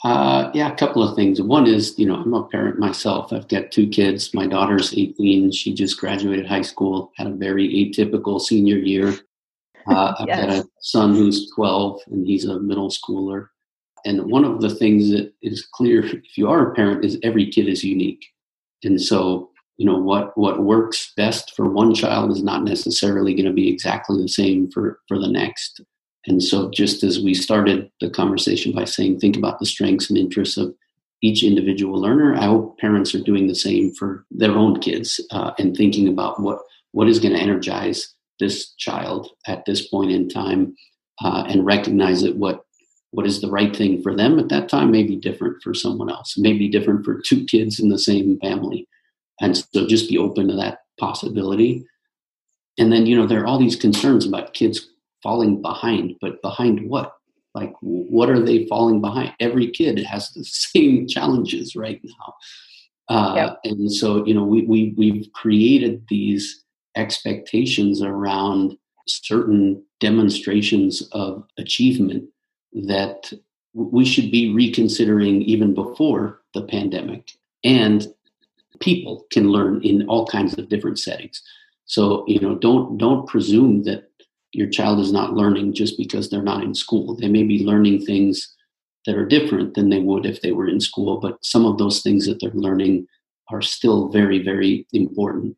uh, 0.04 0.52
yeah 0.54 0.72
a 0.72 0.76
couple 0.76 1.02
of 1.02 1.16
things. 1.16 1.42
One 1.42 1.68
is 1.68 1.98
you 1.98 2.06
know 2.06 2.16
i'm 2.16 2.34
a 2.34 2.48
parent 2.48 2.80
myself. 2.80 3.32
I've 3.32 3.48
got 3.48 3.72
two 3.72 3.88
kids. 3.88 4.34
My 4.34 4.48
daughter's 4.48 4.94
18 4.94 5.52
she 5.52 5.74
just 5.74 6.00
graduated 6.00 6.48
high 6.48 6.62
school 6.62 7.12
had 7.18 7.28
a 7.28 7.36
very 7.36 7.68
atypical 7.70 8.40
senior 8.40 8.78
year. 8.78 9.16
Uh, 9.88 10.16
i've 10.18 10.28
yes. 10.28 10.40
got 10.40 10.50
a 10.50 10.68
son 10.82 11.14
who's 11.14 11.52
12 11.52 12.02
and 12.08 12.26
he's 12.26 12.46
a 12.46 12.60
middle 12.60 12.90
schooler. 12.90 13.50
And 14.04 14.32
one 14.32 14.44
of 14.44 14.60
the 14.60 14.74
things 14.74 15.12
that 15.12 15.32
is 15.44 15.64
clear 15.64 16.04
if 16.04 16.36
you 16.40 16.50
are 16.50 16.72
a 16.72 16.74
parent 16.74 17.06
is 17.06 17.20
every 17.22 17.52
kid 17.52 17.68
is 17.68 17.84
unique. 17.84 18.26
And 18.84 19.00
so 19.00 19.52
you 19.78 19.86
know 19.86 19.98
what 19.98 20.38
what 20.38 20.64
works 20.64 21.12
best 21.18 21.54
for 21.56 21.70
one 21.70 21.94
child 21.94 22.32
is 22.32 22.42
not 22.42 22.64
necessarily 22.64 23.34
going 23.34 23.46
to 23.46 23.54
be 23.54 23.70
exactly 23.70 24.22
the 24.22 24.28
same 24.28 24.72
for 24.72 25.00
for 25.08 25.20
the 25.20 25.28
next 25.28 25.82
and 26.28 26.42
so 26.42 26.70
just 26.72 27.04
as 27.04 27.20
we 27.20 27.34
started 27.34 27.90
the 28.02 28.10
conversation 28.10 28.72
by 28.72 28.86
saying 28.86 29.20
think 29.20 29.38
about 29.38 29.60
the 29.60 29.66
strengths 29.66 30.10
and 30.10 30.18
interests 30.18 30.58
of 30.58 30.74
each 31.22 31.44
individual 31.44 32.00
learner 32.00 32.36
i 32.36 32.46
hope 32.46 32.78
parents 32.80 33.14
are 33.16 33.22
doing 33.22 33.48
the 33.48 33.56
same 33.56 33.94
for 33.94 34.26
their 34.32 34.52
own 34.52 34.80
kids 34.80 35.20
uh, 35.32 35.52
and 35.58 35.76
thinking 35.76 36.08
about 36.08 36.40
what 36.42 36.60
what 36.92 37.08
is 37.08 37.20
going 37.20 37.34
to 37.34 37.42
energize 37.42 38.14
this 38.40 38.74
child 38.76 39.30
at 39.48 39.64
this 39.66 39.88
point 39.88 40.12
in 40.12 40.28
time 40.28 40.76
uh, 41.24 41.46
and 41.48 41.66
recognize 41.66 42.22
that 42.22 42.36
what 42.36 42.62
what 43.12 43.26
is 43.26 43.40
the 43.40 43.50
right 43.50 43.76
thing 43.76 44.02
for 44.02 44.14
them 44.14 44.38
at 44.40 44.50
that 44.50 44.68
time 44.68 44.92
may 44.92 45.04
be 45.04 45.16
different 45.16 45.62
for 45.64 45.74
someone 45.74 46.10
else 46.10 46.38
it 46.38 46.42
may 46.42 46.54
be 46.54 46.68
different 46.68 47.04
for 47.06 47.22
two 47.22 47.46
kids 47.46 47.80
in 47.80 47.90
the 47.90 48.00
same 48.00 48.38
family 48.40 48.88
and 49.42 49.58
so 49.58 49.86
just 49.88 50.10
be 50.10 50.18
open 50.18 50.48
to 50.48 50.56
that 50.56 50.80
possibility. 51.00 51.86
And 52.78 52.92
then, 52.92 53.06
you 53.06 53.16
know, 53.16 53.26
there 53.26 53.42
are 53.42 53.46
all 53.46 53.60
these 53.60 53.76
concerns 53.76 54.26
about 54.26 54.54
kids 54.54 54.90
falling 55.26 55.60
behind, 55.60 56.16
but 56.22 56.40
behind 56.44 56.88
what? 56.88 57.14
Like, 57.56 57.74
what 57.82 58.30
are 58.30 58.40
they 58.40 58.68
falling 58.68 59.02
behind? 59.02 59.34
Every 59.40 59.72
kid 59.72 59.98
has 60.06 60.30
the 60.32 60.44
same 60.46 61.08
challenges 61.08 61.76
right 61.76 62.00
now. 62.04 62.34
Uh, 63.10 63.34
yep. 63.36 63.60
And 63.64 63.92
so, 63.92 64.24
you 64.26 64.36
know, 64.36 64.44
we, 64.44 64.62
we, 64.66 64.94
we've 64.96 65.28
created 65.34 66.06
these 66.10 66.64
expectations 66.96 68.04
around 68.04 68.78
certain 69.08 69.84
demonstrations 70.00 71.02
of 71.12 71.44
achievement 71.58 72.26
that 72.74 73.34
we 73.74 74.06
should 74.06 74.32
be 74.32 74.54
reconsidering 74.54 75.42
even 75.42 75.74
before 75.74 76.42
the 76.54 76.62
pandemic. 76.62 77.32
And 77.64 78.08
people 78.80 79.26
can 79.32 79.50
learn 79.50 79.82
in 79.82 80.08
all 80.08 80.28
kinds 80.28 80.58
of 80.58 80.70
different 80.70 81.00
settings. 81.00 81.42
So, 81.86 82.26
you 82.28 82.40
know, 82.40 82.56
don't 82.56 82.98
don't 82.98 83.28
presume 83.28 83.84
that 83.84 84.10
your 84.56 84.70
child 84.70 85.00
is 85.02 85.12
not 85.12 85.34
learning 85.34 85.74
just 85.74 85.98
because 85.98 86.30
they're 86.30 86.42
not 86.42 86.64
in 86.64 86.74
school. 86.74 87.14
They 87.14 87.28
may 87.28 87.44
be 87.44 87.66
learning 87.66 88.06
things 88.06 88.56
that 89.06 89.18
are 89.18 89.26
different 89.26 89.74
than 89.74 89.90
they 89.90 90.00
would 90.00 90.26
if 90.26 90.42
they 90.42 90.54
were 90.54 90.68
in 90.68 90.80
school, 90.80 91.20
but 91.20 91.44
some 91.44 91.66
of 91.66 91.78
those 91.78 92.02
things 92.02 92.26
that 92.26 92.40
they're 92.40 92.52
learning 92.52 93.06
are 93.52 93.62
still 93.62 94.08
very, 94.08 94.42
very 94.42 94.88
important. 94.94 95.58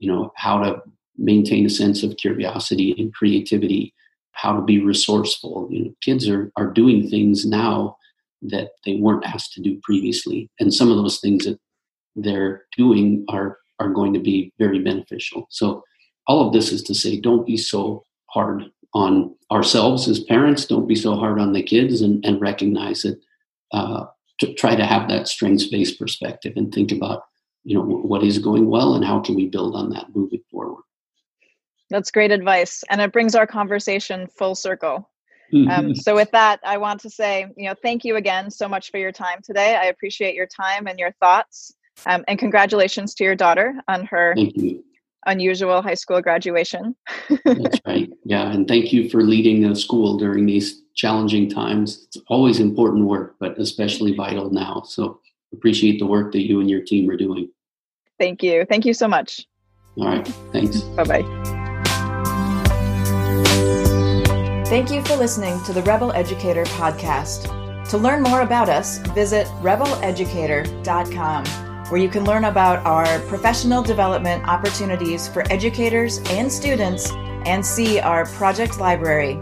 You 0.00 0.10
know, 0.10 0.32
how 0.36 0.58
to 0.58 0.82
maintain 1.16 1.64
a 1.66 1.70
sense 1.70 2.02
of 2.02 2.16
curiosity 2.16 2.96
and 2.98 3.14
creativity, 3.14 3.94
how 4.32 4.56
to 4.56 4.62
be 4.62 4.82
resourceful. 4.82 5.68
You 5.70 5.84
know, 5.84 5.94
kids 6.02 6.28
are 6.28 6.50
are 6.56 6.70
doing 6.70 7.08
things 7.08 7.46
now 7.46 7.96
that 8.42 8.70
they 8.84 8.96
weren't 8.96 9.24
asked 9.24 9.52
to 9.52 9.62
do 9.62 9.78
previously. 9.84 10.50
And 10.58 10.74
some 10.74 10.90
of 10.90 10.96
those 10.96 11.20
things 11.20 11.44
that 11.44 11.60
they're 12.16 12.64
doing 12.76 13.24
are 13.28 13.58
are 13.78 13.90
going 13.90 14.12
to 14.14 14.20
be 14.20 14.52
very 14.58 14.80
beneficial. 14.80 15.46
So 15.48 15.84
all 16.26 16.44
of 16.44 16.52
this 16.52 16.72
is 16.72 16.82
to 16.82 16.94
say 16.94 17.20
don't 17.20 17.46
be 17.46 17.56
so 17.56 18.02
hard 18.32 18.64
on 18.94 19.34
ourselves 19.50 20.08
as 20.08 20.20
parents, 20.20 20.66
don't 20.66 20.86
be 20.86 20.94
so 20.94 21.16
hard 21.16 21.38
on 21.38 21.52
the 21.52 21.62
kids 21.62 22.00
and, 22.00 22.24
and 22.24 22.40
recognize 22.40 23.04
it. 23.04 23.18
Uh, 23.72 24.04
to 24.42 24.52
try 24.54 24.74
to 24.74 24.84
have 24.84 25.08
that 25.08 25.28
strengths-based 25.28 25.98
perspective 25.98 26.54
and 26.56 26.74
think 26.74 26.90
about 26.90 27.22
you 27.64 27.76
know 27.76 27.82
what 27.82 28.24
is 28.24 28.38
going 28.38 28.68
well 28.68 28.94
and 28.94 29.04
how 29.04 29.20
can 29.20 29.36
we 29.36 29.46
build 29.46 29.76
on 29.76 29.90
that 29.90 30.06
moving 30.14 30.42
forward 30.50 30.82
that's 31.90 32.10
great 32.10 32.32
advice 32.32 32.82
and 32.90 33.00
it 33.00 33.12
brings 33.12 33.36
our 33.36 33.46
conversation 33.46 34.26
full 34.26 34.54
circle 34.54 35.08
um, 35.54 35.66
mm-hmm. 35.66 35.92
so 35.94 36.14
with 36.14 36.30
that 36.32 36.58
i 36.64 36.76
want 36.76 37.00
to 37.00 37.08
say 37.08 37.46
you 37.56 37.68
know 37.68 37.74
thank 37.82 38.04
you 38.04 38.16
again 38.16 38.50
so 38.50 38.68
much 38.68 38.90
for 38.90 38.98
your 38.98 39.12
time 39.12 39.38
today 39.44 39.76
i 39.76 39.84
appreciate 39.84 40.34
your 40.34 40.46
time 40.46 40.88
and 40.88 40.98
your 40.98 41.12
thoughts 41.20 41.72
um, 42.06 42.24
and 42.26 42.38
congratulations 42.38 43.14
to 43.14 43.22
your 43.22 43.36
daughter 43.36 43.74
on 43.86 44.04
her 44.06 44.34
unusual 45.26 45.82
high 45.82 45.94
school 45.94 46.20
graduation. 46.20 46.96
That's 47.44 47.78
right. 47.86 48.10
Yeah. 48.24 48.50
And 48.50 48.66
thank 48.66 48.92
you 48.92 49.08
for 49.08 49.22
leading 49.22 49.66
the 49.66 49.76
school 49.76 50.16
during 50.16 50.46
these 50.46 50.82
challenging 50.94 51.48
times. 51.48 52.06
It's 52.06 52.18
always 52.28 52.60
important 52.60 53.06
work, 53.06 53.36
but 53.38 53.58
especially 53.58 54.14
vital 54.14 54.50
now. 54.50 54.82
So 54.86 55.20
appreciate 55.52 55.98
the 55.98 56.06
work 56.06 56.32
that 56.32 56.42
you 56.42 56.60
and 56.60 56.70
your 56.70 56.82
team 56.82 57.08
are 57.10 57.16
doing. 57.16 57.50
Thank 58.18 58.42
you. 58.42 58.64
Thank 58.68 58.84
you 58.84 58.94
so 58.94 59.08
much. 59.08 59.46
All 59.96 60.06
right. 60.06 60.26
Thanks. 60.52 60.80
Bye 60.80 61.04
bye. 61.04 61.22
Thank 64.66 64.90
you 64.90 65.02
for 65.02 65.16
listening 65.16 65.62
to 65.64 65.74
the 65.74 65.82
Rebel 65.82 66.12
Educator 66.12 66.64
podcast. 66.64 67.60
To 67.90 67.98
learn 67.98 68.22
more 68.22 68.40
about 68.40 68.70
us, 68.70 68.98
visit 69.08 69.46
rebeleducator.com 69.60 71.71
where 71.92 72.00
you 72.00 72.08
can 72.08 72.24
learn 72.24 72.44
about 72.44 72.78
our 72.86 73.18
professional 73.28 73.82
development 73.82 74.48
opportunities 74.48 75.28
for 75.28 75.44
educators 75.52 76.20
and 76.30 76.50
students 76.50 77.10
and 77.44 77.62
see 77.64 78.00
our 78.00 78.24
project 78.24 78.80
library. 78.80 79.38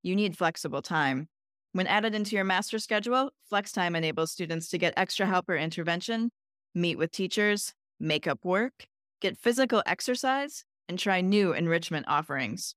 You 0.02 0.16
need 0.16 0.38
flexible 0.38 0.82
time. 0.82 1.28
When 1.74 1.88
added 1.88 2.14
into 2.14 2.36
your 2.36 2.46
master 2.46 2.78
schedule, 2.78 3.32
flex 3.50 3.72
time 3.72 3.96
enables 3.96 4.32
students 4.32 4.70
to 4.70 4.78
get 4.78 4.94
extra 4.96 5.26
help 5.26 5.50
or 5.50 5.58
intervention, 5.58 6.30
meet 6.76 7.00
with 7.00 7.12
teachers, 7.12 7.74
make 8.00 8.28
up 8.28 8.46
work, 8.46 8.86
get 9.22 9.40
physical 9.40 9.82
exercise, 9.88 10.66
and 10.88 11.00
try 11.00 11.22
new 11.22 11.52
enrichment 11.52 12.06
offerings. 12.08 12.76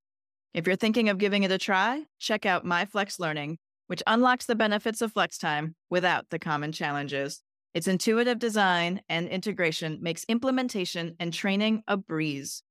If 0.54 0.66
you're 0.66 0.76
thinking 0.76 1.10
of 1.10 1.18
giving 1.18 1.42
it 1.42 1.52
a 1.52 1.58
try, 1.58 2.04
check 2.18 2.46
out 2.46 2.64
MyFlex 2.64 3.20
Learning, 3.20 3.58
which 3.86 4.02
unlocks 4.06 4.46
the 4.46 4.54
benefits 4.54 5.02
of 5.02 5.12
flex 5.12 5.36
time 5.36 5.74
without 5.90 6.30
the 6.30 6.38
common 6.38 6.72
challenges. 6.72 7.42
Its 7.74 7.88
intuitive 7.88 8.38
design 8.38 9.02
and 9.10 9.28
integration 9.28 9.98
makes 10.00 10.24
implementation 10.24 11.16
and 11.20 11.34
training 11.34 11.82
a 11.86 11.98
breeze. 11.98 12.62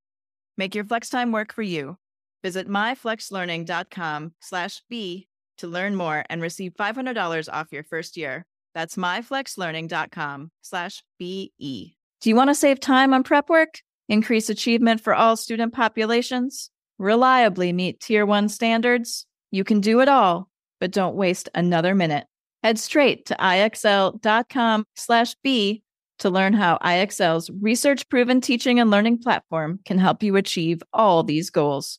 Make 0.56 0.74
your 0.74 0.84
flex 0.84 1.08
time 1.08 1.30
work 1.30 1.52
for 1.52 1.62
you. 1.62 1.98
Visit 2.42 2.68
myflexlearning.com 2.68 4.32
slash 4.40 4.82
B 4.90 5.28
to 5.58 5.66
learn 5.66 5.94
more 5.94 6.24
and 6.28 6.42
receive 6.42 6.74
$500 6.74 7.48
off 7.52 7.72
your 7.72 7.84
first 7.84 8.16
year. 8.16 8.44
That's 8.74 8.96
myflexlearning.com 8.96 10.50
slash 10.62 11.02
BE. 11.18 11.96
Do 12.20 12.28
you 12.30 12.36
want 12.36 12.50
to 12.50 12.54
save 12.54 12.80
time 12.80 13.14
on 13.14 13.22
prep 13.22 13.48
work? 13.48 13.80
Increase 14.08 14.50
achievement 14.50 15.00
for 15.00 15.14
all 15.14 15.36
student 15.36 15.72
populations? 15.72 16.70
Reliably 16.98 17.72
meet 17.72 18.00
Tier 18.00 18.24
1 18.24 18.48
standards? 18.48 19.26
You 19.50 19.64
can 19.64 19.80
do 19.80 20.00
it 20.00 20.08
all, 20.08 20.48
but 20.80 20.92
don't 20.92 21.16
waste 21.16 21.48
another 21.54 21.94
minute. 21.94 22.26
Head 22.62 22.78
straight 22.78 23.26
to 23.26 23.34
ixl.com 23.34 24.84
slash 24.94 25.34
B 25.42 25.82
to 26.18 26.30
learn 26.30 26.52
how 26.52 26.78
IXL's 26.78 27.50
research 27.60 28.08
proven 28.08 28.40
teaching 28.40 28.80
and 28.80 28.90
learning 28.90 29.18
platform 29.18 29.80
can 29.84 29.98
help 29.98 30.22
you 30.22 30.36
achieve 30.36 30.82
all 30.92 31.22
these 31.22 31.50
goals. 31.50 31.98